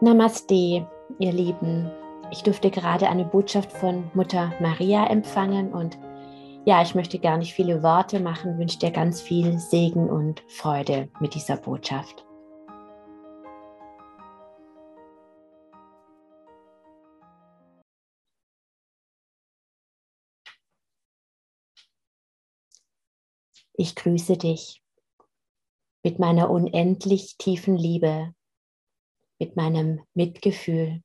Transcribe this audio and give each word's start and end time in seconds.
Namaste, 0.00 0.88
ihr 1.20 1.32
Lieben. 1.32 1.90
Ich 2.32 2.42
durfte 2.42 2.70
gerade 2.70 3.08
eine 3.08 3.24
Botschaft 3.24 3.72
von 3.72 4.10
Mutter 4.12 4.52
Maria 4.60 5.06
empfangen 5.06 5.72
und 5.72 5.96
ja, 6.66 6.82
ich 6.82 6.94
möchte 6.96 7.18
gar 7.20 7.36
nicht 7.38 7.54
viele 7.54 7.82
Worte 7.82 8.18
machen, 8.18 8.58
wünsche 8.58 8.78
dir 8.78 8.90
ganz 8.90 9.22
viel 9.22 9.58
Segen 9.58 10.10
und 10.10 10.42
Freude 10.48 11.08
mit 11.20 11.34
dieser 11.34 11.56
Botschaft. 11.56 12.26
Ich 23.74 23.94
grüße 23.94 24.36
dich 24.36 24.82
mit 26.02 26.18
meiner 26.18 26.50
unendlich 26.50 27.36
tiefen 27.38 27.76
Liebe 27.76 28.34
mit 29.44 29.56
meinem 29.56 30.02
Mitgefühl, 30.14 31.02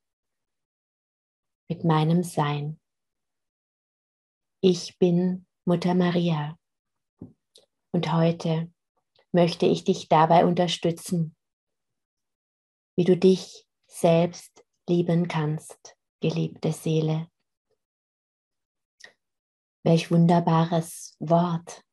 mit 1.68 1.84
meinem 1.84 2.22
Sein. 2.22 2.80
Ich 4.62 4.98
bin 4.98 5.46
Mutter 5.66 5.94
Maria 5.94 6.58
und 7.92 8.10
heute 8.10 8.72
möchte 9.32 9.66
ich 9.66 9.84
dich 9.84 10.08
dabei 10.08 10.46
unterstützen, 10.46 11.36
wie 12.96 13.04
du 13.04 13.14
dich 13.14 13.66
selbst 13.86 14.64
lieben 14.88 15.28
kannst, 15.28 15.98
geliebte 16.22 16.72
Seele. 16.72 17.30
Welch 19.84 20.10
wunderbares 20.10 21.14
Wort 21.18 21.84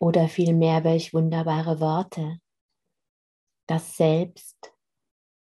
oder 0.00 0.26
vielmehr 0.26 0.84
welch 0.84 1.12
wunderbare 1.12 1.80
Worte, 1.80 2.40
das 3.66 3.94
Selbst 3.94 4.72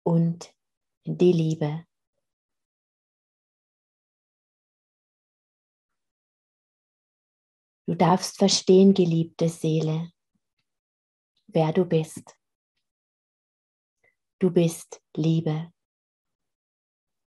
und 0.02 0.54
die 1.04 1.32
Liebe. 1.32 1.86
Du 7.86 7.96
darfst 7.96 8.38
verstehen, 8.38 8.94
geliebte 8.94 9.48
Seele, 9.48 10.12
wer 11.48 11.72
du 11.72 11.84
bist. 11.84 12.36
Du 14.38 14.50
bist 14.50 15.02
Liebe. 15.16 15.72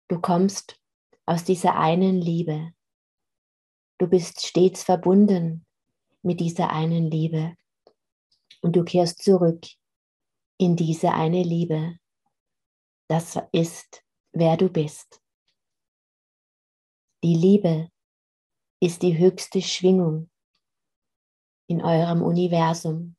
Du 0.07 0.21
kommst 0.21 0.79
aus 1.25 1.43
dieser 1.43 1.75
einen 1.75 2.21
Liebe. 2.21 2.73
Du 3.97 4.07
bist 4.07 4.45
stets 4.45 4.83
verbunden 4.83 5.65
mit 6.21 6.39
dieser 6.39 6.69
einen 6.69 7.11
Liebe 7.11 7.55
und 8.61 8.75
du 8.75 8.83
kehrst 8.83 9.21
zurück 9.21 9.65
in 10.57 10.75
diese 10.75 11.11
eine 11.13 11.43
Liebe. 11.43 11.99
Das 13.13 13.37
ist, 13.51 14.03
wer 14.31 14.57
du 14.57 14.69
bist. 14.69 15.21
Die 17.23 17.35
Liebe 17.35 17.91
ist 18.81 19.03
die 19.03 19.15
höchste 19.15 19.61
Schwingung 19.61 20.31
in 21.67 21.83
eurem 21.83 22.23
Universum. 22.23 23.15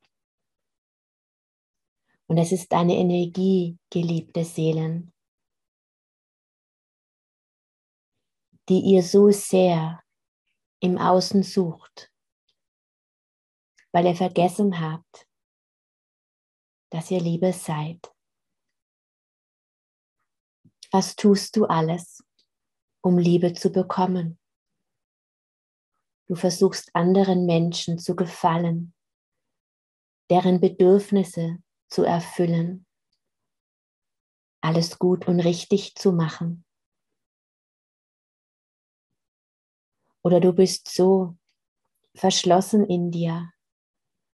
Und 2.27 2.37
es 2.39 2.51
ist 2.51 2.73
eine 2.73 2.97
Energie, 2.97 3.79
geliebte 3.89 4.43
Seelen, 4.43 5.13
die 8.67 8.81
ihr 8.81 9.01
so 9.01 9.31
sehr 9.31 10.03
im 10.81 10.97
Außen 10.97 11.41
sucht, 11.41 12.11
weil 13.93 14.07
ihr 14.07 14.15
vergessen 14.17 14.77
habt, 14.77 15.25
dass 16.89 17.11
ihr 17.11 17.21
Liebe 17.21 17.53
seid. 17.53 18.14
Was 20.95 21.17
tust 21.17 21.57
du 21.57 21.65
alles, 21.65 22.23
um 23.01 23.17
Liebe 23.17 23.53
zu 23.53 23.69
bekommen? 23.69 24.39
Du 26.29 26.35
versuchst 26.35 26.95
anderen 26.95 27.45
Menschen 27.45 27.99
zu 27.99 28.15
gefallen, 28.15 28.93
deren 30.29 30.61
Bedürfnisse 30.61 31.57
zu 31.89 32.05
erfüllen, 32.05 32.85
alles 34.61 34.97
gut 34.97 35.27
und 35.27 35.41
richtig 35.41 35.95
zu 35.95 36.13
machen. 36.13 36.63
Oder 40.23 40.39
du 40.39 40.53
bist 40.53 40.87
so 40.87 41.35
verschlossen 42.13 42.85
in 42.85 43.11
dir, 43.11 43.51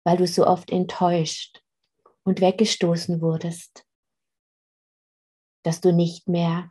weil 0.04 0.16
du 0.16 0.26
so 0.26 0.46
oft 0.46 0.70
enttäuscht 0.70 1.62
und 2.24 2.40
weggestoßen 2.40 3.20
wurdest 3.20 3.85
dass 5.66 5.80
du 5.80 5.92
nicht 5.92 6.28
mehr 6.28 6.70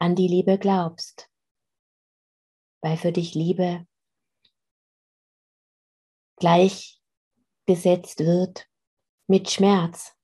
an 0.00 0.16
die 0.16 0.26
Liebe 0.26 0.58
glaubst, 0.58 1.30
weil 2.80 2.96
für 2.96 3.12
dich 3.12 3.36
Liebe 3.36 3.86
gleichgesetzt 6.34 8.18
wird 8.18 8.66
mit 9.28 9.48
Schmerz, 9.48 10.16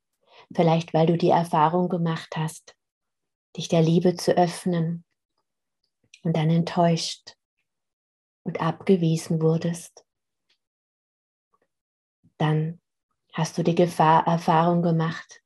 vielleicht 0.52 0.92
weil 0.92 1.06
du 1.06 1.16
die 1.16 1.30
Erfahrung 1.30 1.88
gemacht 1.88 2.34
hast, 2.36 2.74
dich 3.56 3.68
der 3.68 3.82
Liebe 3.82 4.16
zu 4.16 4.36
öffnen 4.36 5.04
und 6.24 6.36
dann 6.36 6.50
enttäuscht 6.50 7.36
und 8.42 8.60
abgewiesen 8.60 9.40
wurdest. 9.40 10.04
Dann 12.38 12.80
hast 13.32 13.56
du 13.56 13.62
die 13.62 13.76
Gefahr, 13.76 14.26
Erfahrung 14.26 14.82
gemacht, 14.82 15.43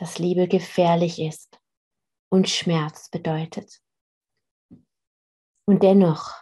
dass 0.00 0.18
Liebe 0.18 0.48
gefährlich 0.48 1.20
ist 1.20 1.60
und 2.30 2.48
Schmerz 2.48 3.10
bedeutet. 3.10 3.82
Und 5.66 5.82
dennoch 5.82 6.32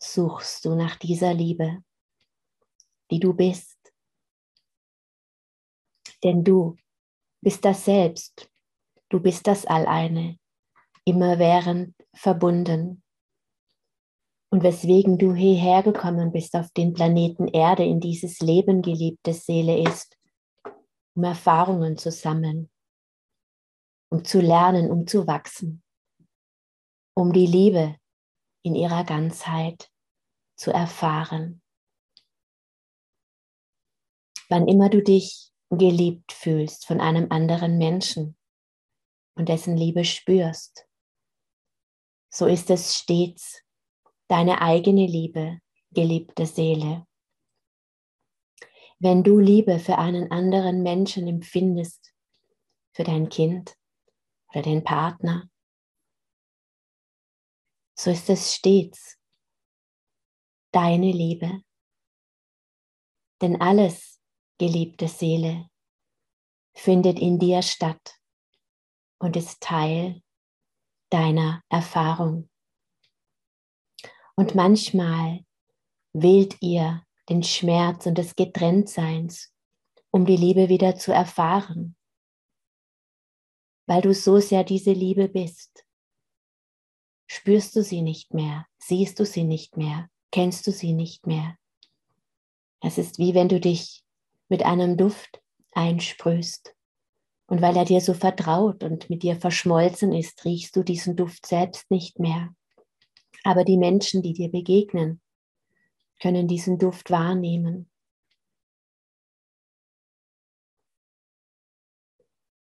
suchst 0.00 0.64
du 0.64 0.76
nach 0.76 0.94
dieser 0.94 1.34
Liebe, 1.34 1.82
die 3.10 3.18
du 3.18 3.34
bist. 3.34 3.76
Denn 6.22 6.44
du 6.44 6.76
bist 7.40 7.64
das 7.64 7.84
Selbst, 7.84 8.48
du 9.08 9.18
bist 9.18 9.48
das 9.48 9.66
Alleine, 9.66 10.38
immerwährend 11.04 11.96
verbunden. 12.14 13.02
Und 14.52 14.62
weswegen 14.62 15.18
du 15.18 15.34
hierher 15.34 15.82
gekommen 15.82 16.30
bist 16.30 16.54
auf 16.54 16.70
den 16.70 16.92
Planeten 16.92 17.48
Erde 17.48 17.84
in 17.84 17.98
dieses 17.98 18.38
Leben, 18.38 18.82
geliebte 18.82 19.34
Seele, 19.34 19.80
ist, 19.80 20.16
um 21.14 21.24
Erfahrungen 21.24 21.98
zu 21.98 22.10
sammeln, 22.10 22.70
um 24.10 24.24
zu 24.24 24.40
lernen, 24.40 24.90
um 24.90 25.06
zu 25.06 25.26
wachsen, 25.26 25.82
um 27.14 27.32
die 27.32 27.46
Liebe 27.46 27.96
in 28.62 28.74
ihrer 28.74 29.04
Ganzheit 29.04 29.90
zu 30.56 30.70
erfahren. 30.70 31.62
Wann 34.48 34.68
immer 34.68 34.90
du 34.90 35.02
dich 35.02 35.50
geliebt 35.70 36.32
fühlst 36.32 36.86
von 36.86 37.00
einem 37.00 37.30
anderen 37.30 37.78
Menschen 37.78 38.36
und 39.34 39.48
dessen 39.48 39.76
Liebe 39.76 40.04
spürst, 40.04 40.86
so 42.30 42.46
ist 42.46 42.70
es 42.70 42.96
stets 42.96 43.62
deine 44.28 44.62
eigene 44.62 45.06
Liebe, 45.06 45.58
geliebte 45.90 46.46
Seele, 46.46 47.06
wenn 49.02 49.24
du 49.24 49.40
Liebe 49.40 49.80
für 49.80 49.98
einen 49.98 50.30
anderen 50.30 50.84
Menschen 50.84 51.26
empfindest, 51.26 52.14
für 52.92 53.02
dein 53.02 53.28
Kind 53.28 53.76
oder 54.50 54.62
den 54.62 54.84
Partner, 54.84 55.50
so 57.98 58.12
ist 58.12 58.30
es 58.30 58.54
stets 58.54 59.18
deine 60.70 61.10
Liebe. 61.10 61.62
Denn 63.40 63.60
alles, 63.60 64.20
geliebte 64.58 65.08
Seele, 65.08 65.68
findet 66.72 67.18
in 67.18 67.40
dir 67.40 67.62
statt 67.62 68.20
und 69.18 69.36
ist 69.36 69.60
Teil 69.60 70.22
deiner 71.10 71.60
Erfahrung. 71.68 72.48
Und 74.36 74.54
manchmal 74.54 75.44
wählt 76.12 76.56
ihr 76.60 77.04
den 77.28 77.42
Schmerz 77.42 78.06
und 78.06 78.18
des 78.18 78.36
Getrenntseins, 78.36 79.52
um 80.10 80.26
die 80.26 80.36
Liebe 80.36 80.68
wieder 80.68 80.96
zu 80.96 81.12
erfahren, 81.12 81.96
weil 83.86 84.02
du 84.02 84.12
so 84.12 84.38
sehr 84.38 84.64
diese 84.64 84.92
Liebe 84.92 85.28
bist. 85.28 85.84
Spürst 87.26 87.74
du 87.76 87.82
sie 87.82 88.02
nicht 88.02 88.34
mehr, 88.34 88.66
siehst 88.78 89.18
du 89.18 89.24
sie 89.24 89.44
nicht 89.44 89.76
mehr, 89.76 90.10
kennst 90.30 90.66
du 90.66 90.72
sie 90.72 90.92
nicht 90.92 91.26
mehr. 91.26 91.56
Es 92.80 92.98
ist 92.98 93.18
wie 93.18 93.34
wenn 93.34 93.48
du 93.48 93.58
dich 93.58 94.02
mit 94.48 94.64
einem 94.64 94.98
Duft 94.98 95.40
einsprühst. 95.70 96.74
Und 97.46 97.62
weil 97.62 97.74
er 97.74 97.86
dir 97.86 98.02
so 98.02 98.12
vertraut 98.12 98.84
und 98.84 99.08
mit 99.08 99.22
dir 99.22 99.36
verschmolzen 99.36 100.12
ist, 100.12 100.44
riechst 100.44 100.76
du 100.76 100.82
diesen 100.82 101.16
Duft 101.16 101.46
selbst 101.46 101.90
nicht 101.90 102.18
mehr. 102.18 102.54
Aber 103.44 103.64
die 103.64 103.78
Menschen, 103.78 104.22
die 104.22 104.34
dir 104.34 104.50
begegnen, 104.50 105.21
können 106.22 106.46
diesen 106.46 106.78
Duft 106.78 107.10
wahrnehmen. 107.10 107.90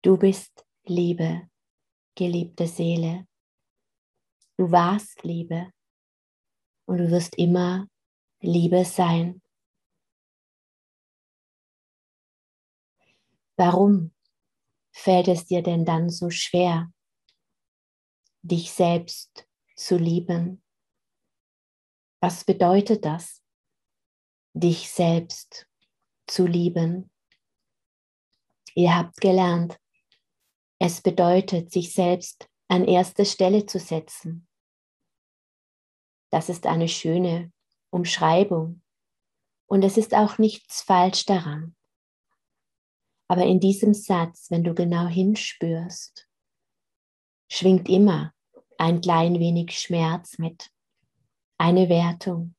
Du 0.01 0.17
bist 0.17 0.65
Liebe, 0.85 1.49
geliebte 2.15 2.65
Seele. 2.65 3.27
Du 4.57 4.71
warst 4.71 5.23
Liebe 5.23 5.69
und 6.85 6.99
du 6.99 7.11
wirst 7.11 7.37
immer 7.37 7.87
Liebe 8.39 8.85
sein. 8.85 9.41
Warum 13.57 14.15
fällt 14.93 15.27
es 15.27 15.45
dir 15.45 15.61
denn 15.61 15.83
dann 15.83 16.09
so 16.09 16.29
schwer, 16.29 16.89
dich 18.43 18.71
selbst 18.71 19.45
zu 19.75 19.97
lieben? 19.97 20.63
Was 22.21 22.45
bedeutet 22.45 23.03
das, 23.03 23.40
dich 24.53 24.89
selbst 24.89 25.67
zu 26.27 26.45
lieben? 26.45 27.09
Ihr 28.75 28.95
habt 28.95 29.19
gelernt, 29.19 29.77
es 30.79 31.01
bedeutet, 31.01 31.71
sich 31.71 31.93
selbst 31.93 32.47
an 32.67 32.85
erste 32.85 33.25
Stelle 33.25 33.65
zu 33.65 33.79
setzen. 33.79 34.47
Das 36.31 36.49
ist 36.49 36.65
eine 36.65 36.87
schöne 36.87 37.51
Umschreibung 37.89 38.81
und 39.67 39.83
es 39.83 39.97
ist 39.97 40.13
auch 40.15 40.37
nichts 40.37 40.81
falsch 40.81 41.25
daran. 41.25 41.75
Aber 43.27 43.45
in 43.45 43.59
diesem 43.59 43.93
Satz, 43.93 44.49
wenn 44.49 44.63
du 44.63 44.73
genau 44.73 45.07
hinspürst, 45.07 46.27
schwingt 47.49 47.87
immer 47.87 48.33
ein 48.77 49.01
klein 49.01 49.39
wenig 49.39 49.77
Schmerz 49.77 50.37
mit, 50.37 50.71
eine 51.57 51.89
Wertung. 51.89 52.55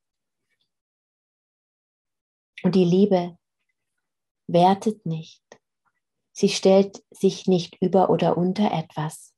Und 2.63 2.75
die 2.75 2.85
Liebe 2.85 3.39
wertet 4.47 5.05
nicht. 5.05 5.43
Sie 6.33 6.49
stellt 6.49 7.05
sich 7.11 7.47
nicht 7.47 7.77
über 7.83 8.09
oder 8.09 8.37
unter 8.37 8.73
etwas. 8.73 9.35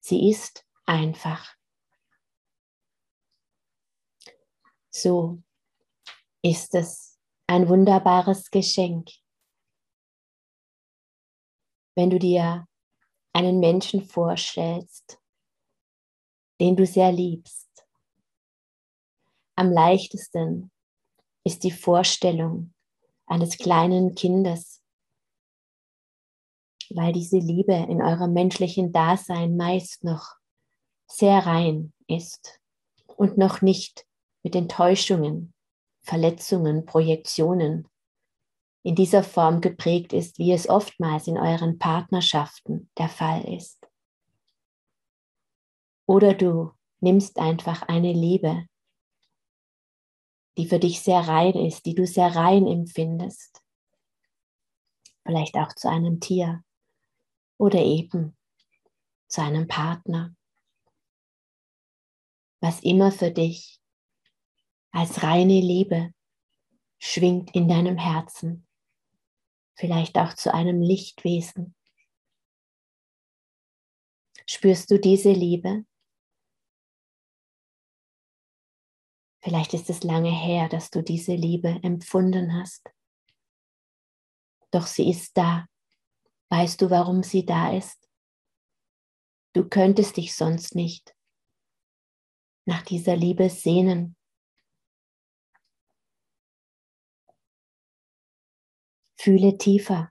Sie 0.00 0.30
ist 0.30 0.64
einfach. 0.86 1.56
So 4.90 5.42
ist 6.42 6.74
es 6.74 7.18
ein 7.46 7.68
wunderbares 7.68 8.50
Geschenk, 8.50 9.10
wenn 11.96 12.10
du 12.10 12.18
dir 12.18 12.68
einen 13.32 13.58
Menschen 13.58 14.04
vorstellst, 14.06 15.18
den 16.60 16.76
du 16.76 16.86
sehr 16.86 17.10
liebst. 17.10 17.86
Am 19.56 19.72
leichtesten 19.72 20.70
ist 21.44 21.62
die 21.62 21.70
Vorstellung 21.70 22.72
eines 23.26 23.58
kleinen 23.58 24.14
Kindes, 24.14 24.82
weil 26.90 27.12
diese 27.12 27.38
Liebe 27.38 27.74
in 27.74 28.02
eurem 28.02 28.32
menschlichen 28.32 28.92
Dasein 28.92 29.56
meist 29.56 30.04
noch 30.04 30.34
sehr 31.06 31.46
rein 31.46 31.92
ist 32.06 32.60
und 33.16 33.38
noch 33.38 33.62
nicht 33.62 34.06
mit 34.42 34.54
Enttäuschungen, 34.54 35.54
Verletzungen, 36.02 36.84
Projektionen 36.84 37.88
in 38.82 38.94
dieser 38.94 39.22
Form 39.22 39.60
geprägt 39.60 40.12
ist, 40.12 40.38
wie 40.38 40.52
es 40.52 40.68
oftmals 40.68 41.26
in 41.26 41.38
euren 41.38 41.78
Partnerschaften 41.78 42.90
der 42.98 43.08
Fall 43.08 43.42
ist. 43.44 43.86
Oder 46.06 46.34
du 46.34 46.72
nimmst 47.00 47.38
einfach 47.38 47.82
eine 47.82 48.12
Liebe, 48.12 48.66
die 50.56 50.66
für 50.66 50.78
dich 50.78 51.00
sehr 51.00 51.20
rein 51.20 51.54
ist, 51.54 51.86
die 51.86 51.94
du 51.94 52.06
sehr 52.06 52.34
rein 52.34 52.66
empfindest. 52.66 53.62
Vielleicht 55.26 55.56
auch 55.56 55.72
zu 55.74 55.88
einem 55.88 56.20
Tier 56.20 56.62
oder 57.58 57.80
eben 57.80 58.36
zu 59.28 59.42
einem 59.42 59.66
Partner. 59.66 60.34
Was 62.60 62.80
immer 62.80 63.10
für 63.10 63.30
dich 63.30 63.80
als 64.92 65.22
reine 65.22 65.60
Liebe 65.60 66.12
schwingt 66.98 67.54
in 67.54 67.68
deinem 67.68 67.98
Herzen, 67.98 68.66
vielleicht 69.74 70.16
auch 70.16 70.34
zu 70.34 70.54
einem 70.54 70.80
Lichtwesen. 70.80 71.74
Spürst 74.46 74.90
du 74.90 75.00
diese 75.00 75.32
Liebe? 75.32 75.84
Vielleicht 79.44 79.74
ist 79.74 79.90
es 79.90 80.02
lange 80.02 80.30
her, 80.30 80.70
dass 80.70 80.88
du 80.88 81.02
diese 81.02 81.34
Liebe 81.34 81.78
empfunden 81.82 82.54
hast. 82.54 82.88
Doch 84.70 84.86
sie 84.86 85.10
ist 85.10 85.36
da. 85.36 85.66
Weißt 86.48 86.80
du, 86.80 86.88
warum 86.88 87.22
sie 87.22 87.44
da 87.44 87.76
ist? 87.76 88.08
Du 89.52 89.68
könntest 89.68 90.16
dich 90.16 90.34
sonst 90.34 90.74
nicht 90.74 91.14
nach 92.64 92.80
dieser 92.80 93.16
Liebe 93.16 93.50
sehnen. 93.50 94.16
Fühle 99.20 99.58
tiefer. 99.58 100.10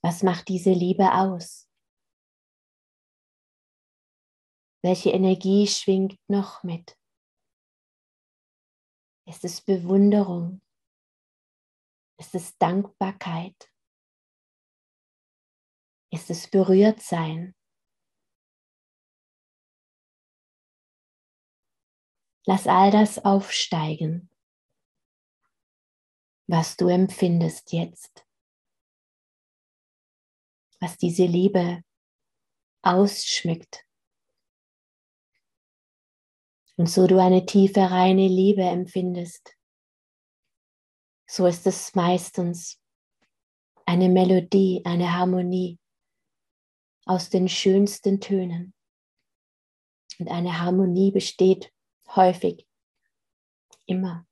Was 0.00 0.22
macht 0.22 0.48
diese 0.48 0.72
Liebe 0.72 1.12
aus? 1.12 1.65
Welche 4.86 5.10
Energie 5.10 5.66
schwingt 5.66 6.20
noch 6.30 6.62
mit? 6.62 6.96
Ist 9.26 9.44
es 9.44 9.60
Bewunderung? 9.60 10.62
Ist 12.20 12.36
es 12.36 12.56
Dankbarkeit? 12.58 13.68
Ist 16.12 16.30
es 16.30 16.48
Berührtsein? 16.48 17.56
Lass 22.46 22.68
all 22.68 22.92
das 22.92 23.18
aufsteigen, 23.24 24.30
was 26.48 26.76
du 26.76 26.86
empfindest 26.86 27.72
jetzt, 27.72 28.24
was 30.78 30.96
diese 30.96 31.26
Liebe 31.26 31.82
ausschmückt. 32.82 33.85
Und 36.76 36.90
so 36.90 37.06
du 37.06 37.18
eine 37.18 37.46
tiefe, 37.46 37.80
reine 37.90 38.28
Liebe 38.28 38.62
empfindest, 38.62 39.54
so 41.26 41.46
ist 41.46 41.66
es 41.66 41.94
meistens 41.94 42.80
eine 43.84 44.08
Melodie, 44.08 44.82
eine 44.84 45.14
Harmonie 45.14 45.78
aus 47.04 47.30
den 47.30 47.48
schönsten 47.48 48.20
Tönen. 48.20 48.74
Und 50.18 50.28
eine 50.28 50.60
Harmonie 50.60 51.10
besteht 51.10 51.72
häufig 52.14 52.66
immer 53.86 54.26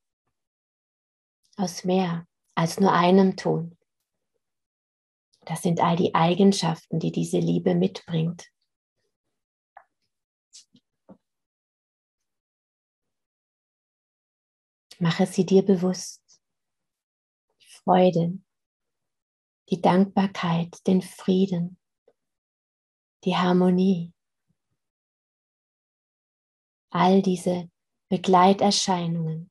aus 1.57 1.85
mehr 1.85 2.27
als 2.55 2.81
nur 2.81 2.93
einem 2.93 3.37
Ton. 3.37 3.77
Das 5.43 5.63
sind 5.63 5.81
all 5.81 5.97
die 5.97 6.15
Eigenschaften, 6.15 6.99
die 6.99 7.13
diese 7.13 7.39
Liebe 7.39 7.75
mitbringt. 7.75 8.51
Mache 15.05 15.27
sie 15.27 15.45
dir 15.45 15.63
bewusst. 15.63 16.23
Freude, 17.59 18.39
die 19.69 19.83
Dankbarkeit, 19.83 20.79
den 20.87 21.03
Frieden, 21.03 21.79
die 23.25 23.37
Harmonie. 23.37 24.15
All 26.89 27.21
diese 27.21 27.71
Begleiterscheinungen, 28.09 29.51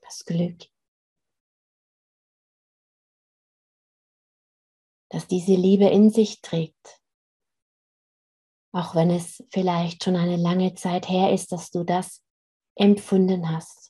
das 0.00 0.24
Glück, 0.24 0.64
dass 5.10 5.26
diese 5.26 5.52
Liebe 5.52 5.90
in 5.90 6.08
sich 6.08 6.40
trägt, 6.40 7.02
auch 8.72 8.94
wenn 8.94 9.10
es 9.10 9.44
vielleicht 9.50 10.02
schon 10.02 10.16
eine 10.16 10.36
lange 10.36 10.74
Zeit 10.76 11.10
her 11.10 11.30
ist, 11.30 11.52
dass 11.52 11.70
du 11.70 11.84
das 11.84 12.23
empfunden 12.76 13.48
hast. 13.50 13.84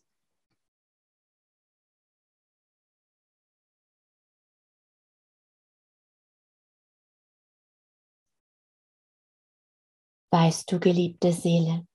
weißt 10.34 10.72
du, 10.72 10.80
geliebte 10.80 11.32
Seele, 11.32 11.86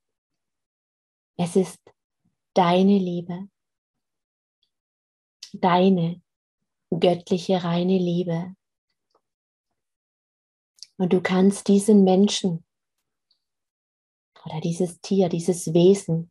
es 1.36 1.56
ist 1.56 1.78
deine 2.54 2.96
Liebe, 2.96 3.50
deine 5.52 6.22
göttliche 6.90 7.62
reine 7.62 7.98
Liebe. 7.98 8.56
Und 10.96 11.12
du 11.12 11.20
kannst 11.20 11.68
diesen 11.68 12.02
Menschen 12.02 12.64
oder 14.46 14.60
dieses 14.60 15.00
Tier, 15.02 15.28
dieses 15.28 15.74
Wesen 15.74 16.30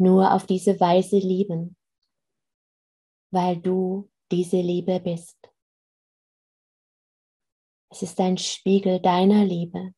nur 0.00 0.32
auf 0.32 0.46
diese 0.46 0.80
Weise 0.80 1.18
lieben, 1.18 1.76
weil 3.30 3.60
du 3.60 4.10
diese 4.32 4.56
Liebe 4.56 4.98
bist. 4.98 5.36
Es 7.90 8.02
ist 8.02 8.18
ein 8.20 8.38
Spiegel 8.38 9.00
deiner 9.00 9.44
Liebe. 9.44 9.94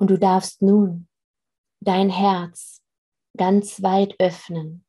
Und 0.00 0.10
du 0.10 0.18
darfst 0.18 0.62
nun 0.62 1.08
dein 1.80 2.10
Herz 2.10 2.82
ganz 3.36 3.82
weit 3.82 4.18
öffnen 4.18 4.84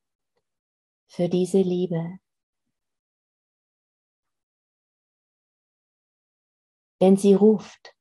für 1.07 1.29
diese 1.29 1.61
Liebe. 1.61 2.19
Denn 7.01 7.17
sie 7.17 7.33
ruft. 7.33 7.98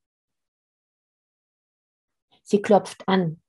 Sie 2.50 2.62
klopft 2.62 3.06
an, 3.06 3.42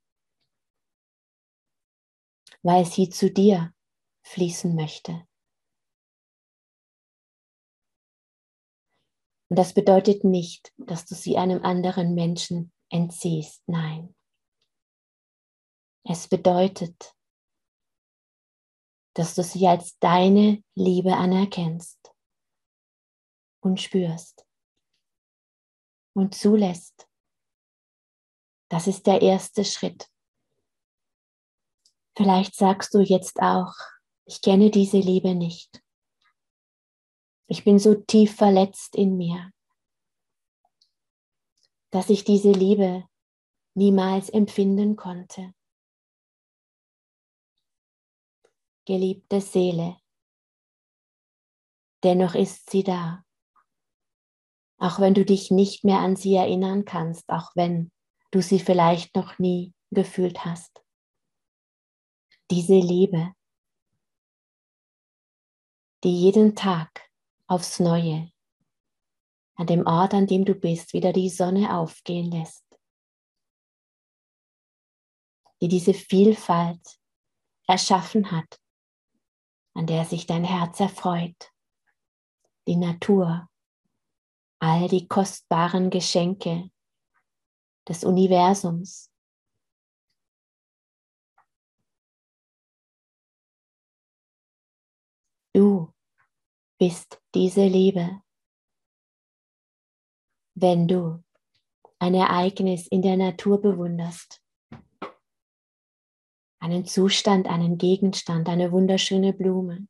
weil 2.62 2.84
sie 2.84 3.08
zu 3.08 3.30
dir 3.30 3.72
fließen 4.26 4.74
möchte. 4.74 5.26
Und 9.48 9.58
das 9.58 9.72
bedeutet 9.72 10.22
nicht, 10.24 10.74
dass 10.76 11.06
du 11.06 11.14
sie 11.14 11.38
einem 11.38 11.64
anderen 11.64 12.14
Menschen 12.14 12.74
entziehst. 12.90 13.62
Nein. 13.66 14.14
Es 16.04 16.28
bedeutet, 16.28 17.16
dass 19.14 19.34
du 19.34 19.42
sie 19.42 19.66
als 19.66 19.98
deine 19.98 20.62
Liebe 20.74 21.16
anerkennst 21.16 22.14
und 23.60 23.80
spürst 23.80 24.46
und 26.14 26.34
zulässt. 26.34 27.09
Das 28.70 28.86
ist 28.86 29.06
der 29.06 29.20
erste 29.20 29.64
Schritt. 29.64 30.08
Vielleicht 32.16 32.54
sagst 32.54 32.94
du 32.94 33.00
jetzt 33.00 33.40
auch, 33.42 33.74
ich 34.26 34.42
kenne 34.42 34.70
diese 34.70 34.98
Liebe 34.98 35.34
nicht. 35.34 35.82
Ich 37.48 37.64
bin 37.64 37.80
so 37.80 37.96
tief 37.96 38.36
verletzt 38.36 38.94
in 38.94 39.16
mir, 39.16 39.50
dass 41.90 42.10
ich 42.10 42.22
diese 42.22 42.52
Liebe 42.52 43.04
niemals 43.74 44.30
empfinden 44.30 44.94
konnte. 44.94 45.52
Geliebte 48.84 49.40
Seele, 49.40 49.96
dennoch 52.04 52.36
ist 52.36 52.70
sie 52.70 52.84
da. 52.84 53.24
Auch 54.78 55.00
wenn 55.00 55.14
du 55.14 55.24
dich 55.24 55.50
nicht 55.50 55.82
mehr 55.82 55.98
an 55.98 56.14
sie 56.14 56.36
erinnern 56.36 56.84
kannst, 56.84 57.28
auch 57.30 57.50
wenn 57.56 57.90
du 58.30 58.42
sie 58.42 58.60
vielleicht 58.60 59.14
noch 59.16 59.38
nie 59.38 59.74
gefühlt 59.90 60.44
hast. 60.44 60.84
Diese 62.50 62.74
Liebe, 62.74 63.34
die 66.04 66.16
jeden 66.16 66.54
Tag 66.54 67.10
aufs 67.46 67.80
Neue, 67.80 68.30
an 69.56 69.66
dem 69.66 69.86
Ort, 69.86 70.14
an 70.14 70.26
dem 70.26 70.44
du 70.44 70.54
bist, 70.54 70.94
wieder 70.94 71.12
die 71.12 71.28
Sonne 71.28 71.76
aufgehen 71.76 72.30
lässt, 72.30 72.64
die 75.60 75.68
diese 75.68 75.92
Vielfalt 75.92 76.98
erschaffen 77.66 78.30
hat, 78.30 78.60
an 79.74 79.86
der 79.86 80.04
sich 80.04 80.26
dein 80.26 80.44
Herz 80.44 80.80
erfreut, 80.80 81.52
die 82.66 82.76
Natur, 82.76 83.48
all 84.60 84.88
die 84.88 85.06
kostbaren 85.06 85.90
Geschenke 85.90 86.70
des 87.88 88.04
Universums. 88.04 89.10
Du 95.52 95.92
bist 96.78 97.20
diese 97.34 97.66
Liebe. 97.66 98.22
Wenn 100.54 100.86
du 100.86 101.22
ein 101.98 102.14
Ereignis 102.14 102.86
in 102.86 103.02
der 103.02 103.16
Natur 103.16 103.60
bewunderst, 103.60 104.42
einen 106.60 106.84
Zustand, 106.86 107.48
einen 107.48 107.78
Gegenstand, 107.78 108.48
eine 108.48 108.70
wunderschöne 108.70 109.32
Blume, 109.32 109.88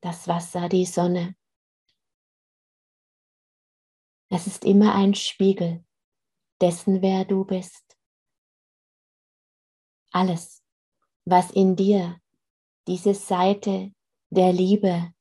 das 0.00 0.26
Wasser, 0.28 0.68
die 0.68 0.86
Sonne. 0.86 1.36
Es 4.30 4.46
ist 4.46 4.64
immer 4.64 4.94
ein 4.94 5.14
Spiegel 5.14 5.84
dessen, 6.62 7.02
wer 7.02 7.24
du 7.24 7.44
bist. 7.44 7.98
Alles, 10.12 10.62
was 11.24 11.50
in 11.50 11.74
dir 11.76 12.20
diese 12.86 13.14
Seite 13.14 13.92
der 14.30 14.52
Liebe 14.52 15.12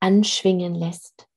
anschwingen 0.00 0.74
lässt. 0.74 1.28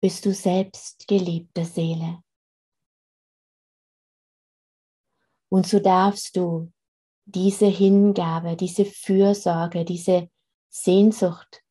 Bist 0.00 0.24
du 0.24 0.34
selbst 0.34 1.06
geliebte 1.06 1.64
Seele. 1.64 2.22
Und 5.48 5.66
so 5.66 5.78
darfst 5.78 6.36
du 6.36 6.72
diese 7.24 7.66
Hingabe, 7.66 8.56
diese 8.56 8.84
Fürsorge, 8.84 9.84
diese 9.84 10.30
Sehnsucht, 10.70 11.62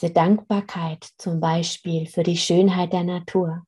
diese 0.00 0.12
Dankbarkeit 0.12 1.08
zum 1.18 1.40
Beispiel 1.40 2.06
für 2.06 2.22
die 2.22 2.36
Schönheit 2.36 2.92
der 2.92 3.04
Natur 3.04 3.64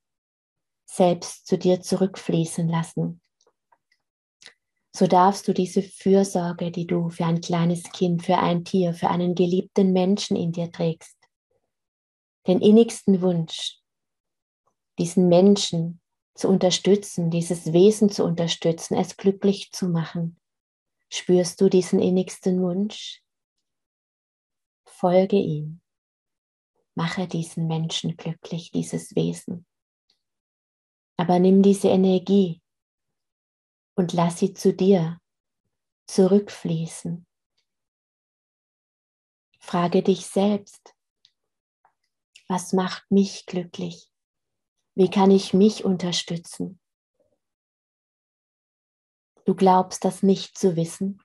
selbst 0.86 1.46
zu 1.46 1.58
dir 1.58 1.80
zurückfließen 1.80 2.68
lassen 2.68 3.20
so 4.92 5.06
darfst 5.06 5.46
du 5.46 5.54
diese 5.54 5.82
Fürsorge, 5.82 6.70
die 6.70 6.86
du 6.86 7.10
für 7.10 7.24
ein 7.24 7.40
kleines 7.40 7.84
Kind, 7.84 8.24
für 8.24 8.38
ein 8.38 8.64
Tier, 8.64 8.92
für 8.92 9.08
einen 9.08 9.34
geliebten 9.34 9.92
Menschen 9.92 10.36
in 10.36 10.52
dir 10.52 10.72
trägst, 10.72 11.16
den 12.46 12.60
innigsten 12.60 13.22
Wunsch, 13.22 13.78
diesen 14.98 15.28
Menschen 15.28 16.00
zu 16.34 16.48
unterstützen, 16.48 17.30
dieses 17.30 17.72
Wesen 17.72 18.10
zu 18.10 18.24
unterstützen, 18.24 18.96
es 18.96 19.16
glücklich 19.16 19.70
zu 19.72 19.88
machen. 19.88 20.40
Spürst 21.08 21.60
du 21.60 21.68
diesen 21.68 22.00
innigsten 22.00 22.60
Wunsch? 22.60 23.22
Folge 24.84 25.36
ihm. 25.36 25.80
Mache 27.00 27.26
diesen 27.26 27.66
Menschen 27.66 28.18
glücklich, 28.18 28.72
dieses 28.72 29.16
Wesen. 29.16 29.64
Aber 31.16 31.38
nimm 31.38 31.62
diese 31.62 31.88
Energie, 31.88 32.60
und 33.94 34.12
lass 34.12 34.38
sie 34.38 34.52
zu 34.52 34.74
dir 34.74 35.18
zurückfließen. 36.08 37.26
Frage 39.60 40.02
dich 40.02 40.26
selbst, 40.26 40.94
was 42.48 42.74
macht 42.74 43.10
mich 43.10 43.46
glücklich? 43.46 44.12
Wie 44.94 45.08
kann 45.08 45.30
ich 45.30 45.54
mich 45.54 45.86
unterstützen? 45.86 46.78
Du 49.46 49.54
glaubst 49.54 50.04
das 50.04 50.22
nicht 50.22 50.58
zu 50.58 50.76
wissen? 50.76 51.22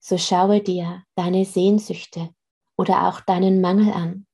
So 0.00 0.18
schaue 0.18 0.60
dir 0.60 1.04
deine 1.14 1.44
Sehnsüchte 1.44 2.34
oder 2.76 3.08
auch 3.08 3.20
deinen 3.20 3.60
Mangel 3.60 3.92
an. 3.92 4.26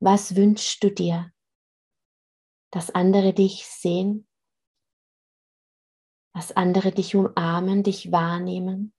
Was 0.00 0.36
wünschst 0.36 0.82
du 0.82 0.90
dir? 0.90 1.32
Dass 2.70 2.90
andere 2.90 3.32
dich 3.32 3.66
sehen 3.66 4.28
dass 6.38 6.52
andere 6.52 6.92
dich 6.92 7.16
umarmen, 7.16 7.82
dich 7.82 8.12
wahrnehmen, 8.12 8.94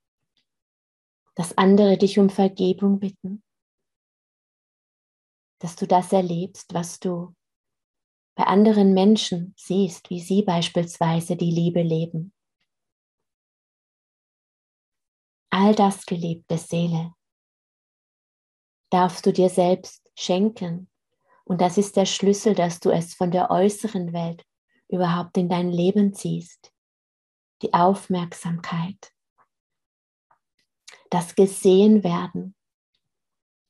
dass 1.36 1.58
andere 1.58 1.98
dich 1.98 2.20
um 2.20 2.30
Vergebung 2.30 3.00
bitten, 3.00 3.46
dass 5.62 5.78
du 5.78 5.88
das 5.88 6.12
erlebst, 6.12 6.74
was 6.74 7.00
du 7.00 7.34
bei 8.36 8.44
anderen 8.44 8.94
Menschen 8.94 9.54
siehst, 9.56 10.10
wie 10.10 10.20
sie 10.20 10.44
beispielsweise 10.44 11.38
die 11.38 11.50
Liebe 11.50 11.82
leben. 11.82 12.34
All 15.50 15.74
das, 15.74 16.06
geliebte 16.06 16.58
Seele, 16.58 17.14
darfst 18.90 19.26
du 19.26 19.34
dir 19.34 19.50
selbst 19.50 20.12
schenken. 20.16 20.90
Und 21.46 21.62
das 21.62 21.78
ist 21.78 21.96
der 21.96 22.06
Schlüssel, 22.06 22.56
dass 22.56 22.80
du 22.80 22.90
es 22.92 23.14
von 23.14 23.32
der 23.32 23.50
äußeren 23.50 24.14
Welt 24.14 24.46
überhaupt 24.88 25.38
in 25.38 25.50
dein 25.50 25.72
Leben 25.72 26.14
ziehst 26.14 26.72
die 27.62 27.74
Aufmerksamkeit, 27.74 29.14
das 31.10 31.36
Gesehenwerden. 31.36 32.56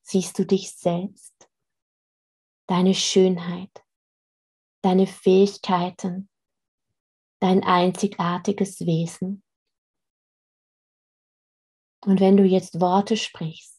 Siehst 0.01 0.39
du 0.39 0.45
dich 0.45 0.75
selbst, 0.75 1.49
deine 2.67 2.95
Schönheit, 2.95 3.71
deine 4.81 5.05
Fähigkeiten, 5.05 6.29
dein 7.39 7.63
einzigartiges 7.63 8.79
Wesen. 8.81 9.43
Und 12.01 12.19
wenn 12.19 12.37
du 12.37 12.43
jetzt 12.43 12.81
Worte 12.81 13.17
sprichst, 13.17 13.78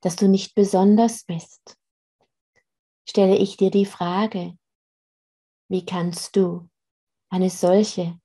dass 0.00 0.16
du 0.16 0.28
nicht 0.28 0.54
besonders 0.54 1.24
bist, 1.24 1.76
stelle 3.08 3.36
ich 3.36 3.56
dir 3.56 3.70
die 3.70 3.86
Frage, 3.86 4.56
Wie 5.70 5.84
kannst 5.84 6.34
du 6.34 6.70
eine 7.28 7.50
solche 7.50 8.18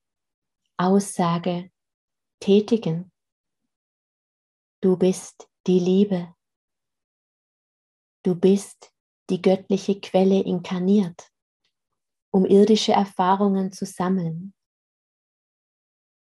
Aussage 0.77 1.72
tätigen? 2.39 3.12
Du 4.82 4.96
bist 4.98 5.50
die 5.68 5.80
Liebe. 5.80 6.34
Du 8.24 8.36
bist 8.36 8.94
die 9.30 9.42
göttliche 9.42 10.00
Quelle 10.00 10.42
inkarniert, 10.42 11.30
um 12.32 12.46
irdische 12.46 12.94
Erfahrungen 12.94 13.74
zu 13.74 13.86
sammeln. 13.86 14.53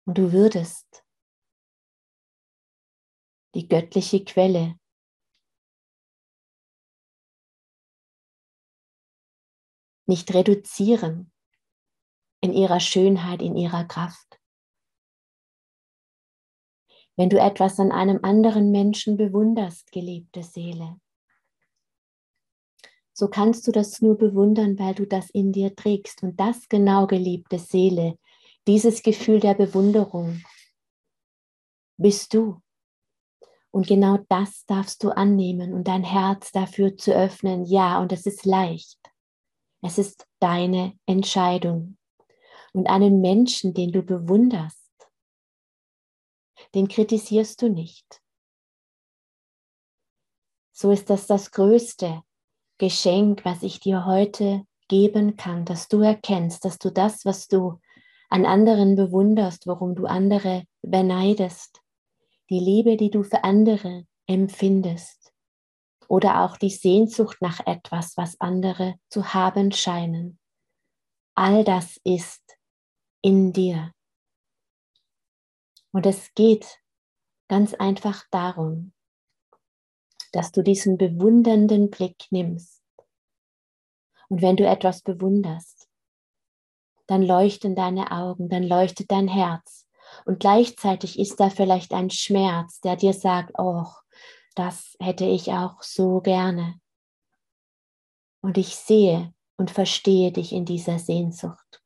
Und 0.06 0.18
du 0.18 0.34
würdest 0.34 1.06
die 3.54 3.68
göttliche 3.68 4.24
Quelle 4.26 4.78
nicht 10.06 10.34
reduzieren 10.34 11.32
in 12.42 12.54
ihrer 12.54 12.80
Schönheit, 12.80 13.42
in 13.42 13.56
ihrer 13.56 13.86
Kraft. 13.86 14.40
Wenn 17.16 17.30
du 17.30 17.40
etwas 17.40 17.80
an 17.80 17.92
einem 17.92 18.20
anderen 18.24 18.72
Menschen 18.72 19.18
bewunderst, 19.18 19.92
geliebte 19.92 20.44
Seele, 20.44 21.00
so 23.18 23.30
kannst 23.30 23.66
du 23.66 23.72
das 23.72 24.02
nur 24.02 24.18
bewundern, 24.18 24.78
weil 24.78 24.94
du 24.94 25.08
das 25.08 25.30
in 25.30 25.54
dir 25.54 25.74
trägst. 25.74 26.22
Und 26.22 26.38
das 26.38 26.68
genau, 26.68 27.08
geliebte 27.08 27.60
Seele, 27.60 28.20
dieses 28.68 29.04
Gefühl 29.04 29.40
der 29.40 29.54
Bewunderung, 29.54 30.44
bist 31.98 32.34
du. 32.34 32.62
Und 33.72 33.88
genau 33.88 34.20
das 34.28 34.66
darfst 34.66 35.02
du 35.02 35.10
annehmen 35.10 35.74
und 35.74 35.88
dein 35.88 36.04
Herz 36.04 36.52
dafür 36.52 36.98
zu 36.98 37.16
öffnen. 37.16 37.64
Ja, 37.64 38.02
und 38.02 38.12
es 38.12 38.26
ist 38.26 38.46
leicht. 38.46 39.00
Es 39.86 40.00
ist 40.00 40.28
deine 40.40 40.98
Entscheidung. 41.06 41.98
Und 42.74 42.88
einen 42.88 43.22
Menschen, 43.22 43.76
den 43.76 43.92
du 43.92 44.02
bewunderst, 44.02 44.92
den 46.74 46.88
kritisierst 46.88 47.62
du 47.62 47.70
nicht. 47.70 48.20
So 50.72 50.90
ist 50.90 51.12
das 51.12 51.28
das 51.28 51.52
größte 51.52 52.24
Geschenk, 52.80 53.46
was 53.46 53.62
ich 53.62 53.80
dir 53.80 54.08
heute 54.08 54.66
geben 54.88 55.38
kann, 55.38 55.66
dass 55.66 55.88
du 55.88 56.02
erkennst, 56.02 56.66
dass 56.66 56.80
du 56.80 56.90
das, 56.90 57.24
was 57.24 57.48
du 57.48 57.80
an 58.30 58.48
anderen 58.48 58.96
bewunderst, 58.96 59.68
worum 59.68 59.94
du 59.94 60.08
andere 60.08 60.66
beneidest, 60.82 61.80
die 62.50 62.60
Liebe, 62.60 62.98
die 62.98 63.12
du 63.12 63.22
für 63.22 63.44
andere 63.44 64.08
empfindest 64.26 65.25
oder 66.08 66.42
auch 66.42 66.58
die 66.58 66.70
Sehnsucht 66.70 67.38
nach 67.42 67.66
etwas, 67.66 68.18
was 68.18 68.40
andere 68.40 68.96
zu 69.10 69.34
haben 69.34 69.72
scheinen, 69.72 70.40
all 71.36 71.64
das 71.64 72.00
ist 72.04 72.58
in 73.22 73.54
dir. 73.54 73.92
Und 75.92 76.06
es 76.06 76.34
geht 76.34 76.80
ganz 77.48 77.74
einfach 77.74 78.24
darum, 78.32 78.94
dass 80.32 80.52
du 80.52 80.62
diesen 80.62 80.98
bewundernden 80.98 81.90
Blick 81.90 82.26
nimmst. 82.30 82.84
Und 84.28 84.42
wenn 84.42 84.58
du 84.58 84.68
etwas 84.68 85.02
bewunderst, 85.02 85.88
dann 87.08 87.22
leuchten 87.22 87.76
deine 87.76 88.12
Augen, 88.12 88.50
dann 88.50 88.64
leuchtet 88.64 89.12
dein 89.12 89.28
Herz. 89.28 89.88
Und 90.26 90.40
gleichzeitig 90.40 91.20
ist 91.20 91.40
da 91.40 91.50
vielleicht 91.50 91.94
ein 91.94 92.10
Schmerz, 92.10 92.82
der 92.82 92.96
dir 92.96 93.14
sagt, 93.14 93.54
oh, 93.58 93.86
das 94.56 94.96
hätte 95.00 95.26
ich 95.26 95.52
auch 95.52 95.84
so 95.84 96.22
gerne. 96.22 96.80
Und 98.42 98.58
ich 98.58 98.76
sehe 98.76 99.34
und 99.58 99.72
verstehe 99.72 100.32
dich 100.32 100.52
in 100.52 100.66
dieser 100.66 101.00
Sehnsucht 101.00 101.82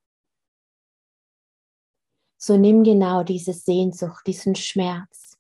so 2.42 2.56
nimm 2.56 2.84
genau 2.84 3.24
diese 3.24 3.54
Sehnsucht, 3.54 4.26
diesen 4.26 4.56
Schmerz. 4.56 5.38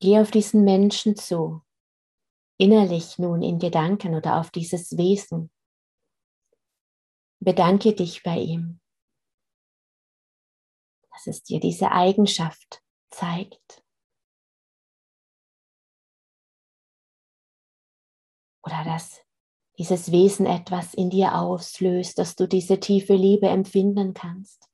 Geh 0.00 0.18
auf 0.18 0.30
diesen 0.30 0.64
Menschen 0.64 1.14
zu, 1.14 1.62
innerlich 2.56 3.18
nun 3.18 3.42
in 3.42 3.58
Gedanken 3.58 4.14
oder 4.14 4.40
auf 4.40 4.50
dieses 4.50 4.96
Wesen. 4.96 5.50
Bedanke 7.38 7.92
dich 7.92 8.22
bei 8.22 8.38
ihm, 8.38 8.80
dass 11.10 11.26
es 11.26 11.42
dir 11.42 11.60
diese 11.60 11.92
Eigenschaft 11.92 12.82
zeigt. 13.10 13.83
Oder 18.64 18.84
dass 18.84 19.20
dieses 19.78 20.12
Wesen 20.12 20.46
etwas 20.46 20.94
in 20.94 21.10
dir 21.10 21.36
auslöst, 21.36 22.18
dass 22.18 22.36
du 22.36 22.46
diese 22.46 22.80
tiefe 22.80 23.14
Liebe 23.14 23.48
empfinden 23.48 24.14
kannst. 24.14 24.68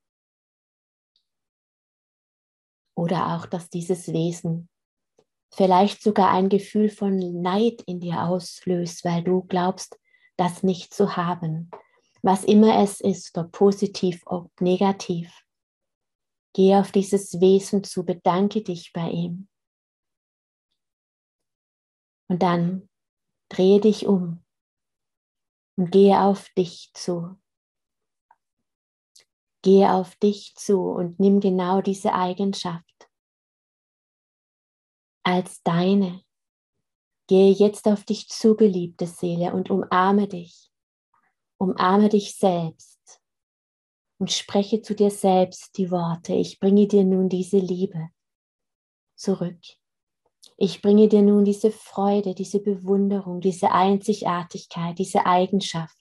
Oder 2.95 3.35
auch, 3.35 3.45
dass 3.45 3.69
dieses 3.69 4.13
Wesen 4.13 4.69
vielleicht 5.53 6.01
sogar 6.01 6.31
ein 6.31 6.49
Gefühl 6.49 6.89
von 6.89 7.17
Neid 7.41 7.81
in 7.87 7.99
dir 7.99 8.23
auslöst, 8.23 9.03
weil 9.03 9.23
du 9.23 9.43
glaubst, 9.43 9.99
das 10.37 10.63
nicht 10.63 10.93
zu 10.93 11.17
haben. 11.17 11.71
Was 12.21 12.43
immer 12.43 12.81
es 12.81 13.01
ist, 13.01 13.35
ob 13.37 13.51
positiv, 13.51 14.21
ob 14.25 14.49
negativ. 14.61 15.43
Geh 16.53 16.75
auf 16.75 16.91
dieses 16.91 17.41
Wesen 17.41 17.83
zu, 17.83 18.05
bedanke 18.05 18.61
dich 18.61 18.93
bei 18.93 19.09
ihm. 19.09 19.47
Und 22.27 22.43
dann 22.43 22.89
drehe 23.51 23.81
dich 23.81 24.07
um 24.07 24.43
und 25.77 25.91
gehe 25.91 26.21
auf 26.21 26.49
dich 26.49 26.91
zu. 26.93 27.35
Gehe 29.61 29.93
auf 29.93 30.15
dich 30.15 30.55
zu 30.55 30.81
und 30.81 31.19
nimm 31.19 31.39
genau 31.39 31.81
diese 31.81 32.13
Eigenschaft 32.13 33.09
als 35.23 35.61
deine. 35.63 36.23
Gehe 37.27 37.51
jetzt 37.51 37.87
auf 37.87 38.03
dich 38.03 38.27
zu, 38.27 38.55
geliebte 38.55 39.05
Seele, 39.05 39.53
und 39.53 39.69
umarme 39.69 40.27
dich. 40.27 40.71
Umarme 41.57 42.09
dich 42.09 42.35
selbst 42.35 43.21
und 44.17 44.31
spreche 44.31 44.81
zu 44.81 44.95
dir 44.95 45.11
selbst 45.11 45.77
die 45.77 45.91
Worte. 45.91 46.33
Ich 46.33 46.59
bringe 46.59 46.87
dir 46.87 47.03
nun 47.03 47.29
diese 47.29 47.59
Liebe 47.59 48.09
zurück. 49.15 49.59
Ich 50.63 50.83
bringe 50.83 51.07
dir 51.07 51.23
nun 51.23 51.43
diese 51.43 51.71
Freude, 51.71 52.35
diese 52.35 52.59
Bewunderung, 52.59 53.41
diese 53.41 53.71
Einzigartigkeit, 53.71 54.99
diese 54.99 55.25
Eigenschaft. 55.25 55.97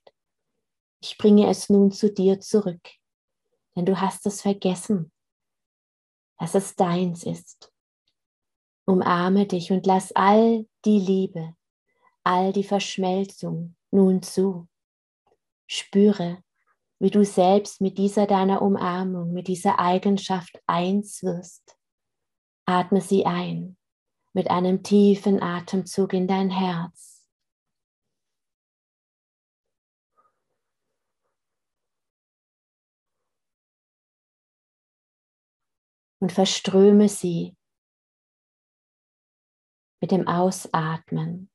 Ich 1.02 1.16
bringe 1.16 1.48
es 1.48 1.70
nun 1.70 1.90
zu 1.92 2.12
dir 2.12 2.40
zurück, 2.40 2.86
denn 3.74 3.86
du 3.86 3.98
hast 3.98 4.26
es 4.26 4.42
vergessen, 4.42 5.12
dass 6.38 6.54
es 6.54 6.76
deins 6.76 7.24
ist. 7.24 7.72
Umarme 8.84 9.46
dich 9.46 9.72
und 9.72 9.86
lass 9.86 10.12
all 10.12 10.66
die 10.84 10.98
Liebe, 10.98 11.54
all 12.22 12.52
die 12.52 12.64
Verschmelzung 12.64 13.76
nun 13.90 14.20
zu. 14.22 14.68
Spüre, 15.68 16.44
wie 16.98 17.10
du 17.10 17.24
selbst 17.24 17.80
mit 17.80 17.96
dieser 17.96 18.26
deiner 18.26 18.60
Umarmung, 18.60 19.32
mit 19.32 19.48
dieser 19.48 19.78
Eigenschaft 19.78 20.60
eins 20.66 21.22
wirst. 21.22 21.78
Atme 22.66 23.00
sie 23.00 23.24
ein 23.24 23.78
mit 24.32 24.48
einem 24.48 24.82
tiefen 24.82 25.42
Atemzug 25.42 26.12
in 26.12 26.28
dein 26.28 26.50
Herz. 26.50 27.26
Und 36.22 36.32
verströme 36.32 37.08
sie 37.08 37.56
mit 40.02 40.10
dem 40.10 40.28
Ausatmen. 40.28 41.50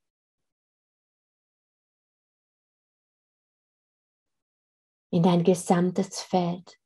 In 5.10 5.22
dein 5.22 5.44
gesamtes 5.44 6.20
Feld. 6.20 6.80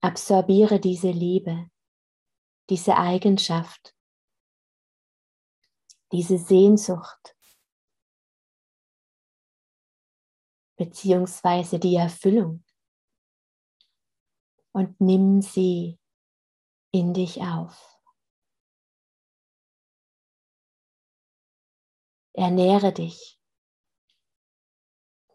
Absorbiere 0.00 0.80
diese 0.80 1.10
Liebe, 1.10 1.70
diese 2.70 2.96
Eigenschaft 2.96 3.95
diese 6.16 6.38
Sehnsucht 6.38 7.36
beziehungsweise 10.76 11.78
die 11.78 11.96
Erfüllung. 11.96 12.64
Und 14.72 14.98
nimm 14.98 15.42
sie 15.42 15.98
in 16.90 17.12
dich 17.12 17.42
auf. 17.42 18.00
Ernähre 22.32 22.94
dich, 22.94 23.38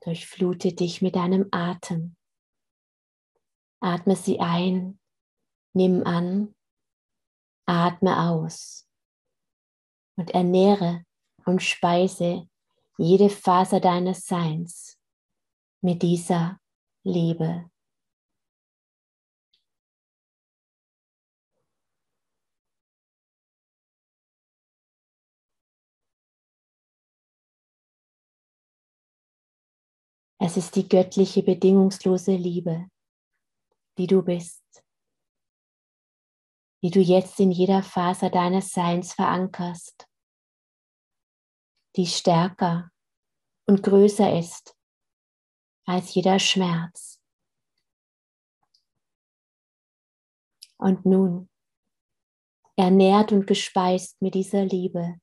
durchflute 0.01 0.73
dich 0.73 1.03
mit 1.03 1.15
deinem 1.15 1.47
Atem. 1.51 2.15
Atme 3.81 4.15
sie 4.15 4.39
ein, 4.39 4.99
nimm 5.73 6.03
an, 6.05 6.55
atme 7.67 8.29
aus 8.29 8.90
und 10.15 10.32
ernähre 10.32 11.04
und 11.45 11.62
speise 11.62 12.47
jede 12.97 13.30
Faser 13.30 13.80
deines 13.80 14.26
Seins 14.26 15.00
mit 15.82 16.02
dieser 16.02 16.60
Liebe. 17.04 17.71
Es 30.43 30.58
ist 30.58 30.76
die 30.76 30.89
göttliche 30.89 31.43
bedingungslose 31.43 32.36
Liebe, 32.36 32.88
die 34.00 34.08
du 34.08 34.24
bist, 34.24 34.61
die 36.83 36.89
du 36.89 36.99
jetzt 36.99 37.39
in 37.39 37.51
jeder 37.51 37.83
Faser 37.83 38.29
deines 38.29 38.71
Seins 38.71 39.13
verankerst, 39.13 40.07
die 41.95 42.07
stärker 42.07 42.91
und 43.67 43.83
größer 43.83 44.37
ist 44.37 44.75
als 45.85 46.13
jeder 46.13 46.39
Schmerz. 46.39 47.19
Und 50.77 51.05
nun, 51.05 51.49
ernährt 52.75 53.31
und 53.31 53.45
gespeist 53.45 54.19
mit 54.21 54.33
dieser 54.33 54.65
Liebe, 54.65 55.19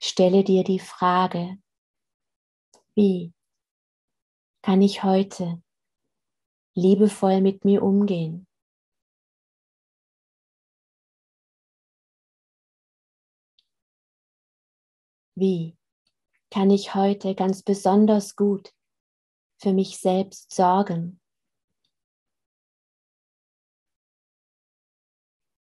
stelle 0.00 0.44
dir 0.44 0.62
die 0.62 0.78
Frage, 0.78 1.58
wie 2.94 3.34
kann 4.62 4.80
ich 4.80 5.02
heute 5.02 5.60
liebevoll 6.74 7.40
mit 7.40 7.64
mir 7.64 7.82
umgehen? 7.82 8.46
Wie 15.36 15.76
kann 16.50 16.70
ich 16.70 16.94
heute 16.94 17.34
ganz 17.34 17.62
besonders 17.62 18.36
gut 18.36 18.72
für 19.60 19.72
mich 19.72 19.98
selbst 19.98 20.54
sorgen? 20.54 21.20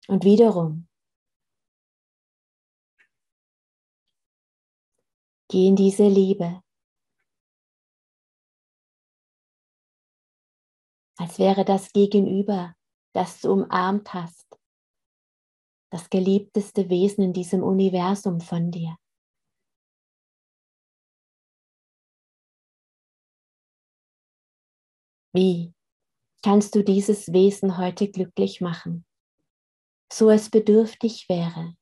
Und 0.08 0.24
wiederum, 0.24 0.88
geh 5.48 5.68
in 5.68 5.76
diese 5.76 6.08
Liebe 6.08 6.62
als 11.16 11.38
wäre 11.38 11.64
das 11.64 11.92
Gegenüber, 11.92 12.74
das 13.14 13.40
du 13.40 13.52
umarmt 13.52 14.12
hast, 14.12 14.58
das 15.90 16.10
geliebteste 16.10 16.88
Wesen 16.88 17.22
in 17.22 17.32
diesem 17.32 17.62
Universum 17.62 18.40
von 18.40 18.70
dir. 18.70 18.96
Wie 25.32 25.72
kannst 26.42 26.74
du 26.74 26.84
dieses 26.84 27.32
Wesen 27.32 27.78
heute 27.78 28.08
glücklich 28.08 28.60
machen? 28.60 29.06
So 30.12 30.28
es 30.28 30.50
bedürftig 30.50 31.28
wäre, 31.30 31.74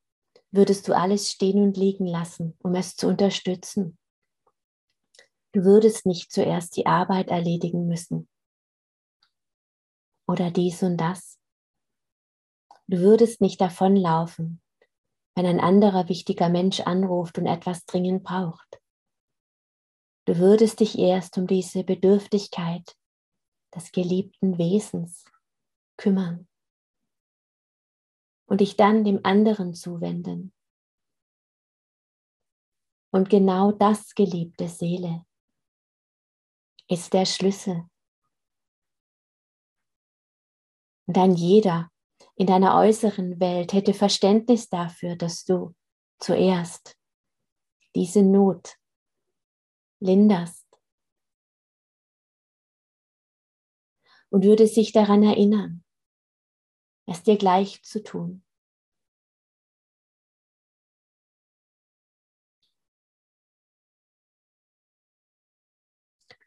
würdest 0.53 0.87
du 0.87 0.97
alles 0.97 1.31
stehen 1.31 1.63
und 1.63 1.77
liegen 1.77 2.07
lassen, 2.07 2.57
um 2.63 2.77
es 2.77 2.95
zu 2.95 3.09
unterstützen. 3.09 3.99
Du 5.53 5.65
würdest 5.65 6.07
nicht 6.07 6.31
zuerst 6.31 6.77
die 6.77 6.87
Arbeit 6.87 7.29
erledigen 7.29 7.89
müssen, 7.89 8.29
oder 10.29 10.53
dies 10.53 10.85
und 10.85 10.97
das. 10.97 11.41
Du 12.87 12.99
würdest 12.99 13.41
nicht 13.41 13.61
davonlaufen, 13.61 14.63
wenn 15.35 15.47
ein 15.47 15.59
anderer 15.59 16.09
wichtiger 16.09 16.49
Mensch 16.49 16.79
anruft 16.81 17.37
und 17.39 17.47
etwas 17.47 17.85
dringend 17.85 18.23
braucht. 18.23 18.81
Du 20.27 20.39
würdest 20.39 20.79
dich 20.79 20.97
erst 20.99 21.37
um 21.37 21.49
diese 21.49 21.83
Bedürftigkeit 21.83 22.97
des 23.75 23.93
geliebten 23.93 24.59
Wesens 24.59 25.25
kümmern 25.97 26.49
und 28.47 28.61
dich 28.61 28.77
dann 28.77 29.05
dem 29.05 29.21
anderen 29.25 29.75
zuwenden. 29.75 30.53
Und 33.13 33.29
genau 33.29 33.73
das, 33.73 34.15
geliebte 34.15 34.69
Seele, 34.69 35.25
ist 36.89 37.13
der 37.13 37.27
Schlüssel 37.27 37.91
Und 41.11 41.17
dann 41.17 41.35
jeder 41.35 41.91
in 42.37 42.47
deiner 42.47 42.77
äußeren 42.77 43.41
Welt 43.41 43.73
hätte 43.73 43.95
Verständnis 43.95 44.69
dafür, 44.69 45.17
dass 45.17 45.45
du 45.45 45.75
zuerst 46.21 46.97
diese 47.97 48.23
Not 48.23 48.77
linderst 49.99 50.60
und 54.31 54.45
würde 54.45 54.67
sich 54.67 54.93
daran 54.93 55.23
erinnern, 55.23 55.85
es 57.07 57.23
dir 57.23 57.37
gleich 57.37 57.83
zu 57.83 58.03
tun. 58.03 58.45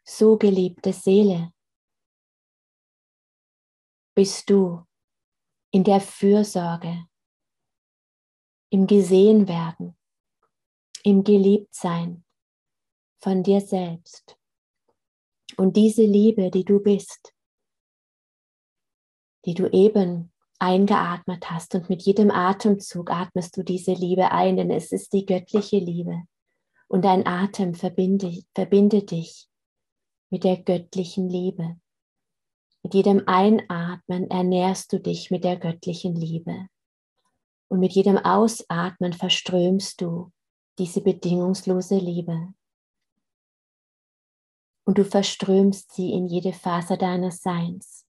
So 0.06 0.36
geliebte 0.36 0.92
Seele, 0.92 1.52
bist 4.14 4.48
du 4.48 4.86
in 5.70 5.82
der 5.82 6.00
Fürsorge, 6.00 7.08
im 8.70 8.86
Gesehenwerden, 8.86 9.98
im 11.02 11.24
Geliebtsein 11.24 12.24
von 13.20 13.42
dir 13.42 13.60
selbst. 13.60 14.38
Und 15.56 15.76
diese 15.76 16.02
Liebe, 16.02 16.50
die 16.50 16.64
du 16.64 16.80
bist, 16.80 17.33
die 19.44 19.54
du 19.54 19.66
eben 19.72 20.32
eingeatmet 20.58 21.50
hast 21.50 21.74
und 21.74 21.88
mit 21.90 22.02
jedem 22.02 22.30
Atemzug 22.30 23.10
atmest 23.10 23.56
du 23.56 23.62
diese 23.62 23.92
Liebe 23.92 24.30
ein, 24.30 24.56
denn 24.56 24.70
es 24.70 24.92
ist 24.92 25.12
die 25.12 25.26
göttliche 25.26 25.78
Liebe. 25.78 26.22
Und 26.88 27.04
dein 27.04 27.26
Atem 27.26 27.74
verbindet, 27.74 28.44
verbindet 28.54 29.10
dich 29.10 29.48
mit 30.30 30.44
der 30.44 30.62
göttlichen 30.62 31.28
Liebe. 31.28 31.76
Mit 32.82 32.94
jedem 32.94 33.22
Einatmen 33.26 34.30
ernährst 34.30 34.92
du 34.92 35.00
dich 35.00 35.30
mit 35.30 35.44
der 35.44 35.56
göttlichen 35.56 36.14
Liebe. 36.14 36.68
Und 37.68 37.80
mit 37.80 37.92
jedem 37.92 38.18
Ausatmen 38.18 39.12
verströmst 39.12 40.00
du 40.00 40.30
diese 40.78 41.00
bedingungslose 41.00 41.96
Liebe. 41.96 42.52
Und 44.86 44.98
du 44.98 45.04
verströmst 45.04 45.92
sie 45.92 46.12
in 46.12 46.26
jede 46.26 46.52
Faser 46.52 46.96
deines 46.96 47.40
Seins. 47.40 48.03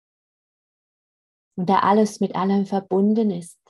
Und 1.56 1.68
da 1.68 1.80
alles 1.80 2.20
mit 2.20 2.34
allem 2.34 2.66
verbunden 2.66 3.30
ist, 3.30 3.60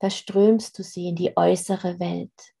verströmst 0.00 0.78
du 0.78 0.82
sie 0.82 1.08
in 1.08 1.16
die 1.16 1.36
äußere 1.36 2.00
Welt. 2.00 2.54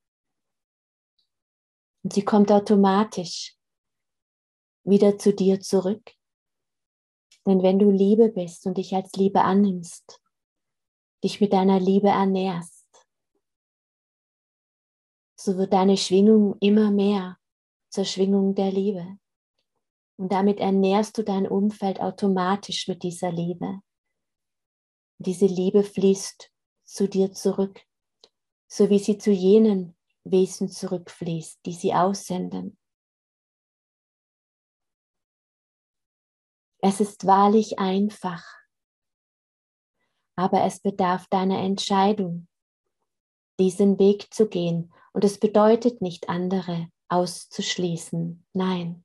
Und 2.02 2.12
sie 2.12 2.24
kommt 2.24 2.52
automatisch 2.52 3.56
wieder 4.84 5.18
zu 5.18 5.34
dir 5.34 5.60
zurück 5.60 6.14
denn 7.46 7.62
wenn 7.62 7.78
du 7.78 7.90
Liebe 7.90 8.28
bist 8.28 8.66
und 8.66 8.76
dich 8.76 8.94
als 8.94 9.12
Liebe 9.12 9.42
annimmst, 9.42 10.22
dich 11.24 11.40
mit 11.40 11.52
deiner 11.52 11.80
Liebe 11.80 12.08
ernährst, 12.08 12.86
so 15.36 15.56
wird 15.56 15.72
deine 15.72 15.96
Schwingung 15.96 16.56
immer 16.60 16.90
mehr 16.90 17.38
zur 17.88 18.04
Schwingung 18.04 18.54
der 18.54 18.70
Liebe. 18.70 19.18
Und 20.18 20.32
damit 20.32 20.60
ernährst 20.60 21.16
du 21.16 21.24
dein 21.24 21.48
Umfeld 21.48 21.98
automatisch 22.00 22.88
mit 22.88 23.02
dieser 23.02 23.32
Liebe. 23.32 23.80
Diese 25.22 25.44
Liebe 25.44 25.84
fließt 25.84 26.50
zu 26.82 27.06
dir 27.06 27.30
zurück, 27.30 27.78
so 28.66 28.88
wie 28.88 28.98
sie 28.98 29.18
zu 29.18 29.30
jenen 29.30 29.94
Wesen 30.24 30.70
zurückfließt, 30.70 31.60
die 31.66 31.74
sie 31.74 31.92
aussenden. 31.92 32.78
Es 36.78 37.00
ist 37.00 37.26
wahrlich 37.26 37.78
einfach, 37.78 38.42
aber 40.36 40.64
es 40.64 40.80
bedarf 40.80 41.26
deiner 41.26 41.58
Entscheidung, 41.58 42.48
diesen 43.58 43.98
Weg 43.98 44.32
zu 44.32 44.48
gehen. 44.48 44.90
Und 45.12 45.22
es 45.22 45.38
bedeutet 45.38 46.00
nicht, 46.00 46.30
andere 46.30 46.90
auszuschließen. 47.08 48.46
Nein, 48.54 49.04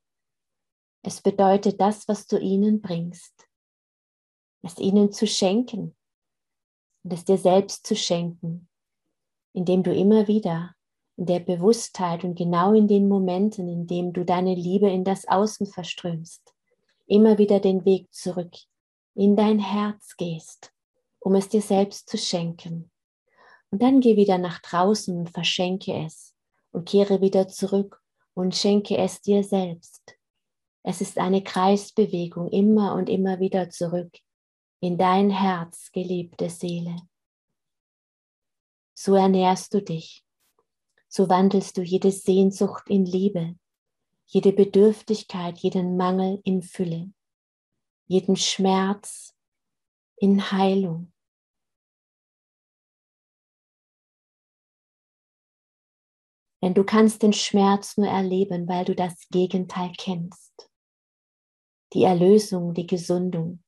es 1.02 1.20
bedeutet 1.20 1.78
das, 1.78 2.08
was 2.08 2.26
du 2.26 2.38
ihnen 2.38 2.80
bringst, 2.80 3.50
es 4.62 4.78
ihnen 4.78 5.12
zu 5.12 5.26
schenken 5.26 5.95
und 7.06 7.12
es 7.12 7.24
dir 7.24 7.38
selbst 7.38 7.86
zu 7.86 7.94
schenken, 7.94 8.68
indem 9.52 9.84
du 9.84 9.94
immer 9.94 10.26
wieder 10.26 10.74
in 11.16 11.26
der 11.26 11.38
Bewusstheit 11.38 12.24
und 12.24 12.34
genau 12.34 12.72
in 12.72 12.88
den 12.88 13.06
Momenten, 13.06 13.68
in 13.68 13.86
denen 13.86 14.12
du 14.12 14.24
deine 14.24 14.56
Liebe 14.56 14.90
in 14.90 15.04
das 15.04 15.28
Außen 15.28 15.68
verströmst, 15.68 16.52
immer 17.06 17.38
wieder 17.38 17.60
den 17.60 17.84
Weg 17.84 18.12
zurück 18.12 18.56
in 19.14 19.36
dein 19.36 19.60
Herz 19.60 20.16
gehst, 20.16 20.72
um 21.20 21.36
es 21.36 21.48
dir 21.48 21.62
selbst 21.62 22.08
zu 22.08 22.18
schenken. 22.18 22.90
Und 23.70 23.82
dann 23.82 24.00
geh 24.00 24.16
wieder 24.16 24.36
nach 24.36 24.58
draußen 24.58 25.16
und 25.16 25.30
verschenke 25.30 25.94
es 26.04 26.34
und 26.72 26.88
kehre 26.88 27.20
wieder 27.20 27.46
zurück 27.46 28.02
und 28.34 28.56
schenke 28.56 28.96
es 28.98 29.20
dir 29.20 29.44
selbst 29.44 30.18
Es 30.82 31.00
ist 31.00 31.18
eine 31.18 31.44
Kreisbewegung 31.44 32.48
immer 32.48 32.94
und 32.94 33.08
immer 33.08 33.38
wieder 33.38 33.70
zurück 33.70 34.10
in 34.86 34.96
dein 34.96 35.30
Herz, 35.30 35.90
geliebte 35.90 36.48
Seele. 36.48 36.96
So 38.94 39.16
ernährst 39.16 39.74
du 39.74 39.82
dich, 39.82 40.24
so 41.08 41.28
wandelst 41.28 41.76
du 41.76 41.82
jede 41.82 42.12
Sehnsucht 42.12 42.88
in 42.88 43.04
Liebe, 43.04 43.58
jede 44.26 44.52
Bedürftigkeit, 44.52 45.58
jeden 45.58 45.96
Mangel 45.96 46.40
in 46.44 46.62
Fülle, 46.62 47.12
jeden 48.06 48.36
Schmerz 48.36 49.34
in 50.18 50.52
Heilung. 50.52 51.12
Denn 56.62 56.74
du 56.74 56.84
kannst 56.84 57.24
den 57.24 57.32
Schmerz 57.32 57.96
nur 57.96 58.08
erleben, 58.08 58.68
weil 58.68 58.84
du 58.84 58.94
das 58.94 59.28
Gegenteil 59.30 59.92
kennst. 59.98 60.70
Die 61.92 62.04
Erlösung, 62.04 62.72
die 62.72 62.86
Gesundung. 62.86 63.64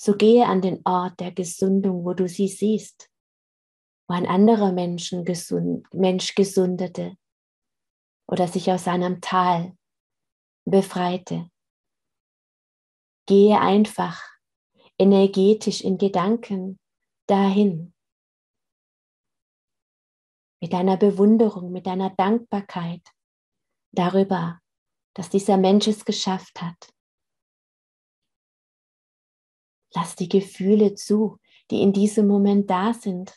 So 0.00 0.16
gehe 0.16 0.46
an 0.46 0.62
den 0.62 0.80
Ort 0.84 1.18
der 1.18 1.32
Gesundung, 1.32 2.04
wo 2.04 2.14
du 2.14 2.28
sie 2.28 2.46
siehst, 2.46 3.10
wo 4.08 4.14
ein 4.14 4.26
anderer 4.26 4.70
Menschen 4.70 5.24
gesund, 5.24 5.92
Mensch 5.92 6.36
gesundete 6.36 7.16
oder 8.28 8.46
sich 8.46 8.70
aus 8.70 8.84
seinem 8.84 9.20
Tal 9.20 9.76
befreite. 10.64 11.50
Gehe 13.26 13.60
einfach 13.60 14.22
energetisch 14.98 15.82
in 15.82 15.98
Gedanken 15.98 16.78
dahin 17.26 17.92
mit 20.60 20.72
deiner 20.72 20.96
Bewunderung, 20.96 21.72
mit 21.72 21.86
deiner 21.86 22.10
Dankbarkeit 22.10 23.02
darüber, 23.92 24.60
dass 25.14 25.28
dieser 25.28 25.56
Mensch 25.56 25.88
es 25.88 26.04
geschafft 26.04 26.60
hat. 26.62 26.92
Lass 29.98 30.14
die 30.14 30.28
Gefühle 30.28 30.94
zu, 30.94 31.40
die 31.72 31.82
in 31.82 31.92
diesem 31.92 32.28
Moment 32.28 32.70
da 32.70 32.94
sind. 32.94 33.36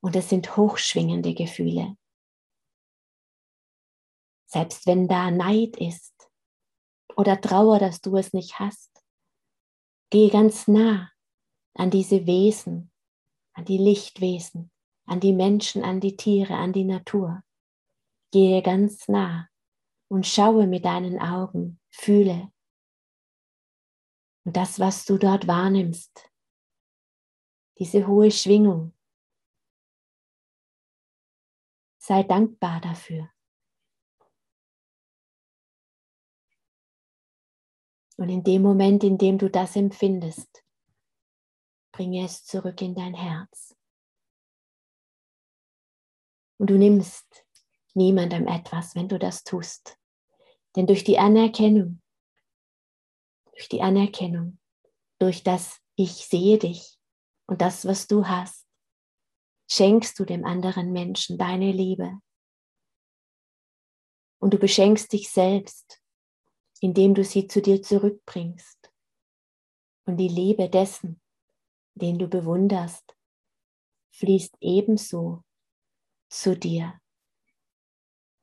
Und 0.00 0.16
es 0.16 0.28
sind 0.28 0.56
hochschwingende 0.56 1.34
Gefühle. 1.34 1.96
Selbst 4.46 4.88
wenn 4.88 5.06
da 5.06 5.30
Neid 5.30 5.76
ist 5.76 6.12
oder 7.16 7.40
Trauer, 7.40 7.78
dass 7.78 8.00
du 8.00 8.16
es 8.16 8.32
nicht 8.32 8.58
hast, 8.58 8.90
gehe 10.10 10.30
ganz 10.30 10.66
nah 10.66 11.12
an 11.74 11.90
diese 11.90 12.26
Wesen, 12.26 12.90
an 13.52 13.64
die 13.64 13.78
Lichtwesen, 13.78 14.72
an 15.06 15.20
die 15.20 15.32
Menschen, 15.32 15.84
an 15.84 16.00
die 16.00 16.16
Tiere, 16.16 16.56
an 16.56 16.72
die 16.72 16.84
Natur. 16.84 17.44
Gehe 18.32 18.62
ganz 18.62 19.06
nah 19.06 19.48
und 20.08 20.26
schaue 20.26 20.66
mit 20.66 20.84
deinen 20.84 21.20
Augen, 21.20 21.78
fühle. 21.90 22.50
Und 24.44 24.56
das, 24.56 24.78
was 24.78 25.04
du 25.04 25.16
dort 25.18 25.46
wahrnimmst, 25.46 26.30
diese 27.78 28.06
hohe 28.06 28.30
Schwingung, 28.30 28.94
sei 31.98 32.22
dankbar 32.22 32.80
dafür. 32.80 33.30
Und 38.16 38.28
in 38.28 38.44
dem 38.44 38.62
Moment, 38.62 39.02
in 39.02 39.18
dem 39.18 39.38
du 39.38 39.50
das 39.50 39.74
empfindest, 39.74 40.64
bringe 41.90 42.24
es 42.24 42.44
zurück 42.44 42.80
in 42.82 42.94
dein 42.94 43.14
Herz. 43.14 43.74
Und 46.58 46.70
du 46.70 46.78
nimmst 46.78 47.46
niemandem 47.94 48.46
etwas, 48.46 48.94
wenn 48.94 49.08
du 49.08 49.18
das 49.18 49.42
tust. 49.42 49.98
Denn 50.76 50.86
durch 50.86 51.02
die 51.02 51.18
Anerkennung, 51.18 52.00
durch 53.54 53.68
die 53.68 53.82
Anerkennung, 53.82 54.58
durch 55.18 55.42
das 55.42 55.80
Ich 55.96 56.26
sehe 56.26 56.58
dich 56.58 56.98
und 57.46 57.60
das, 57.60 57.86
was 57.86 58.06
du 58.08 58.26
hast, 58.26 58.66
schenkst 59.70 60.18
du 60.18 60.24
dem 60.24 60.44
anderen 60.44 60.92
Menschen 60.92 61.38
deine 61.38 61.72
Liebe. 61.72 62.18
Und 64.40 64.52
du 64.52 64.58
beschenkst 64.58 65.12
dich 65.12 65.30
selbst, 65.30 66.02
indem 66.80 67.14
du 67.14 67.24
sie 67.24 67.46
zu 67.46 67.62
dir 67.62 67.80
zurückbringst. 67.80 68.92
Und 70.06 70.18
die 70.18 70.28
Liebe 70.28 70.68
dessen, 70.68 71.20
den 71.94 72.18
du 72.18 72.28
bewunderst, 72.28 73.16
fließt 74.10 74.56
ebenso 74.60 75.42
zu 76.28 76.56
dir 76.56 77.00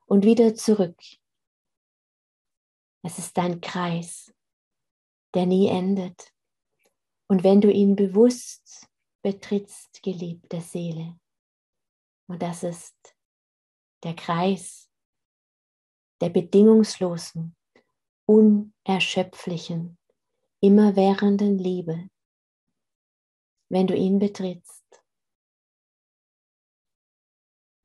und 0.06 0.26
wieder 0.26 0.56
zurück. 0.56 1.00
Es 3.04 3.20
ist 3.20 3.38
ein 3.38 3.62
Kreis, 3.62 4.34
der 5.34 5.46
nie 5.46 5.68
endet. 5.68 6.34
Und 7.28 7.44
wenn 7.44 7.62
du 7.62 7.72
ihn 7.72 7.96
bewusst 7.96 8.88
betrittst, 9.22 10.02
geliebte 10.04 10.62
Seele, 10.62 11.20
und 12.28 12.42
das 12.42 12.64
ist 12.64 13.16
der 14.04 14.16
Kreis 14.16 14.90
der 16.22 16.30
bedingungslosen, 16.30 17.56
unerschöpflichen, 18.28 19.98
immerwährenden 20.62 21.58
Liebe, 21.58 22.10
wenn 23.70 23.88
du 23.88 23.96
ihn 23.96 24.20
betrittst, 24.20 25.04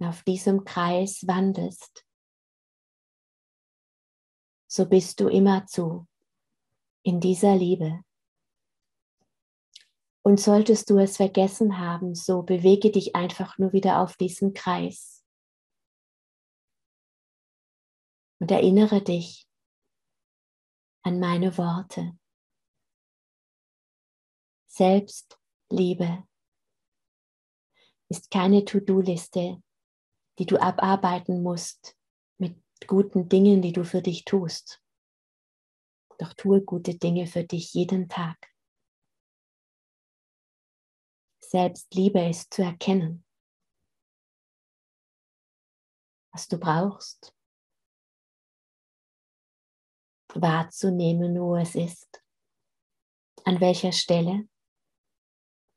auf 0.00 0.22
diesem 0.24 0.64
Kreis 0.64 1.26
wandelst, 1.26 2.06
so 4.70 4.87
bist 4.87 5.20
du 5.20 5.28
immerzu 5.28 6.06
in 7.07 7.21
dieser 7.21 7.55
Liebe. 7.55 8.03
Und 10.25 10.40
solltest 10.40 10.90
du 10.90 10.99
es 10.99 11.16
vergessen 11.16 11.79
haben, 11.79 12.16
so 12.16 12.42
bewege 12.42 12.90
dich 12.90 13.14
einfach 13.14 13.59
nur 13.59 13.73
wieder 13.73 14.01
auf 14.01 14.16
diesen 14.16 14.55
Kreis. 14.55 15.25
Und 18.40 18.51
erinnere 18.51 19.03
dich 19.03 19.47
an 21.05 21.21
meine 21.21 21.57
Worte. 21.57 22.19
Selbstliebe 24.66 26.27
ist 28.09 28.33
keine 28.33 28.64
To-Do-Liste, 28.64 29.62
die 30.40 30.47
du 30.47 30.61
abarbeiten 30.61 31.45
musst 31.45 31.97
mit 32.37 32.61
guten 32.88 33.29
Dingen, 33.29 33.62
die 33.62 33.73
du 33.73 33.85
für 33.85 34.03
dich 34.03 34.25
tust. 34.25 34.83
Doch 36.18 36.33
tue 36.35 36.62
gute 36.62 36.96
Dinge 36.96 37.26
für 37.26 37.44
dich 37.44 37.74
jeden 37.74 38.09
Tag. 38.09 38.37
Selbstliebe 41.40 42.29
ist 42.29 42.52
zu 42.52 42.62
erkennen, 42.62 43.24
was 46.33 46.48
du 46.48 46.59
brauchst, 46.59 47.33
wahrzunehmen, 50.35 51.38
wo 51.40 51.57
es 51.57 51.74
ist, 51.74 52.22
an 53.44 53.61
welcher 53.61 53.92
Stelle, 53.92 54.48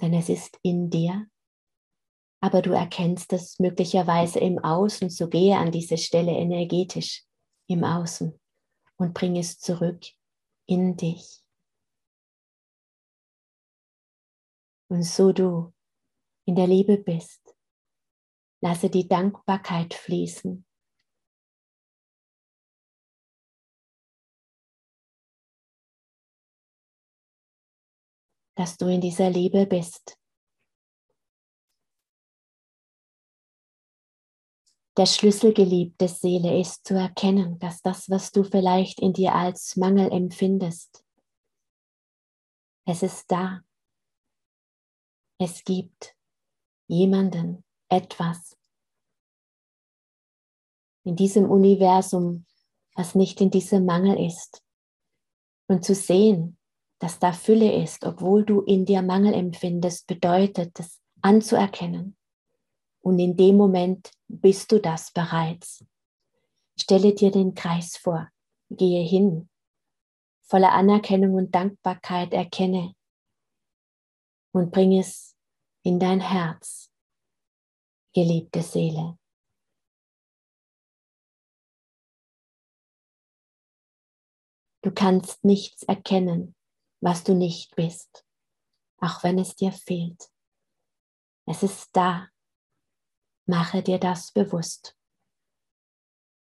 denn 0.02 0.14
es 0.14 0.30
ist 0.30 0.58
in 0.64 0.90
dir 0.90 1.30
aber 2.42 2.62
du 2.62 2.72
erkennst 2.72 3.34
es 3.34 3.60
möglicherweise 3.60 4.40
im 4.40 4.60
Außen, 4.60 5.10
so 5.10 5.28
gehe 5.28 5.58
an 5.58 5.72
diese 5.72 5.98
Stelle 5.98 6.32
energetisch 6.32 7.26
im 7.68 7.84
Außen 7.84 8.40
und 8.98 9.14
bring 9.14 9.38
es 9.38 9.60
zurück 9.60 10.00
in 10.70 10.96
dich. 10.96 11.44
Und 14.92 15.04
so 15.04 15.32
du 15.32 15.74
in 16.46 16.56
der 16.56 16.68
Liebe 16.68 16.98
bist, 16.98 17.56
lasse 18.62 18.90
die 18.90 19.08
Dankbarkeit 19.08 19.94
fließen. 19.94 20.66
Dass 28.56 28.78
du 28.78 28.88
in 28.88 29.02
dieser 29.02 29.30
Liebe 29.30 29.66
bist 29.66 30.19
Der 35.00 35.06
Schlüssel, 35.06 35.54
geliebte 35.54 36.10
Seele, 36.10 36.60
ist 36.60 36.86
zu 36.86 36.94
erkennen, 36.94 37.58
dass 37.60 37.82
das, 37.82 38.10
was 38.10 38.34
du 38.34 38.44
vielleicht 38.44 39.00
in 39.00 39.14
dir 39.14 39.34
als 39.34 39.78
Mangel 39.78 40.12
empfindest, 40.12 41.06
es 42.86 43.02
ist 43.02 43.32
da. 43.32 43.62
Es 45.40 45.64
gibt 45.64 46.18
jemanden, 46.90 47.64
etwas 47.88 48.58
in 51.06 51.16
diesem 51.16 51.50
Universum, 51.50 52.46
was 52.94 53.16
nicht 53.16 53.40
in 53.40 53.52
diesem 53.52 53.86
Mangel 53.86 54.20
ist. 54.20 54.62
Und 55.70 55.86
zu 55.86 55.96
sehen, 55.96 56.58
dass 57.00 57.20
da 57.20 57.32
Fülle 57.32 57.72
ist, 57.72 58.04
obwohl 58.04 58.44
du 58.44 58.64
in 58.64 58.84
dir 58.84 59.02
Mangel 59.02 59.34
empfindest, 59.34 60.08
bedeutet 60.08 60.78
es 60.78 61.00
anzuerkennen 61.22 62.19
und 63.02 63.20
in 63.20 63.36
dem 63.36 63.58
Moment 63.58 64.12
bist 64.28 64.72
du 64.72 64.80
das 64.80 65.12
bereits. 65.12 65.86
Stelle 66.80 67.14
dir 67.14 67.32
den 67.32 67.54
Kreis 67.54 67.98
vor, 67.98 68.30
gehe 68.70 69.04
hin 69.04 69.50
voller 70.50 70.72
Anerkennung 70.74 71.36
und 71.36 71.54
Dankbarkeit 71.54 72.34
erkenne 72.34 72.96
und 74.52 74.72
bring 74.72 74.98
es 74.98 75.38
in 75.84 76.00
dein 76.00 76.20
Herz, 76.20 76.92
geliebte 78.14 78.64
Seele. 78.64 79.18
Du 84.82 84.92
kannst 84.92 85.44
nichts 85.44 85.84
erkennen, 85.84 86.56
was 87.00 87.24
du 87.24 87.36
nicht 87.36 87.76
bist, 87.76 88.26
auch 88.98 89.24
wenn 89.24 89.38
es 89.38 89.56
dir 89.56 89.72
fehlt. 89.72 90.32
Es 91.46 91.62
ist 91.62 91.90
da. 91.94 92.30
Mache 93.50 93.82
dir 93.82 93.98
das 93.98 94.32
bewusst. 94.32 94.96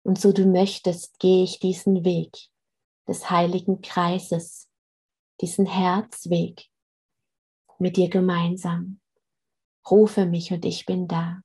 Und 0.02 0.20
so 0.20 0.32
du 0.32 0.44
möchtest, 0.44 1.20
gehe 1.20 1.44
ich 1.44 1.60
diesen 1.60 2.04
Weg 2.04 2.36
des 3.06 3.30
heiligen 3.30 3.80
Kreises, 3.80 4.68
diesen 5.40 5.66
Herzweg 5.66 6.68
mit 7.78 7.96
dir 7.96 8.10
gemeinsam. 8.10 9.00
Rufe 9.88 10.26
mich 10.26 10.50
und 10.50 10.64
ich 10.64 10.84
bin 10.84 11.06
da. 11.06 11.42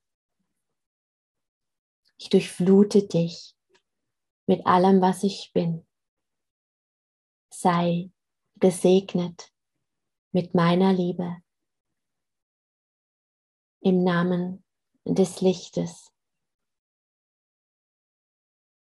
Ich 2.18 2.28
durchflute 2.28 3.06
dich 3.06 3.54
mit 4.46 4.66
allem, 4.66 5.00
was 5.00 5.22
ich 5.22 5.52
bin. 5.54 5.86
Sei 7.54 8.10
gesegnet 8.56 9.52
mit 10.32 10.56
meiner 10.56 10.92
Liebe 10.92 11.36
im 13.80 14.02
Namen 14.02 14.65
des 15.06 15.40
Lichtes. 15.40 16.12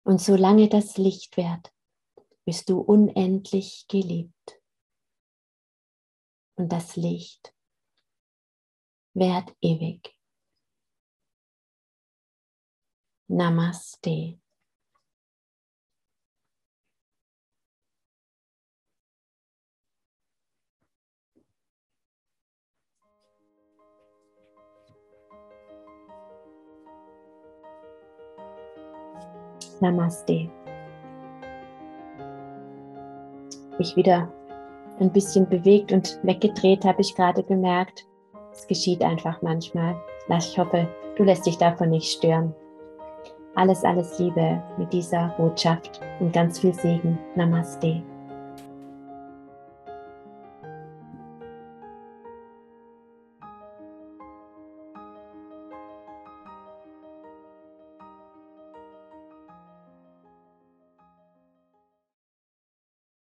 Und 0.03 0.19
solange 0.19 0.69
das 0.69 0.97
Licht 0.97 1.37
währt, 1.37 1.73
bist 2.45 2.69
du 2.69 2.79
unendlich 2.79 3.85
geliebt. 3.87 4.61
Und 6.55 6.71
das 6.71 6.95
Licht 6.95 7.55
währt 9.13 9.55
ewig. 9.61 10.15
Namaste. 13.27 14.40
Namaste. 29.81 30.49
Mich 33.77 33.95
wieder 33.95 34.31
ein 34.99 35.11
bisschen 35.11 35.49
bewegt 35.49 35.91
und 35.91 36.19
weggedreht, 36.23 36.85
habe 36.85 37.01
ich 37.01 37.15
gerade 37.15 37.43
gemerkt. 37.43 38.05
Es 38.53 38.67
geschieht 38.67 39.03
einfach 39.03 39.41
manchmal. 39.41 39.95
Ich 40.29 40.57
hoffe, 40.57 40.87
du 41.17 41.23
lässt 41.23 41.45
dich 41.45 41.57
davon 41.57 41.89
nicht 41.89 42.11
stören. 42.11 42.53
Alles, 43.55 43.83
alles 43.83 44.17
Liebe 44.19 44.61
mit 44.77 44.93
dieser 44.93 45.29
Botschaft 45.37 45.99
und 46.19 46.31
ganz 46.31 46.59
viel 46.59 46.73
Segen. 46.73 47.17
Namaste. 47.35 48.01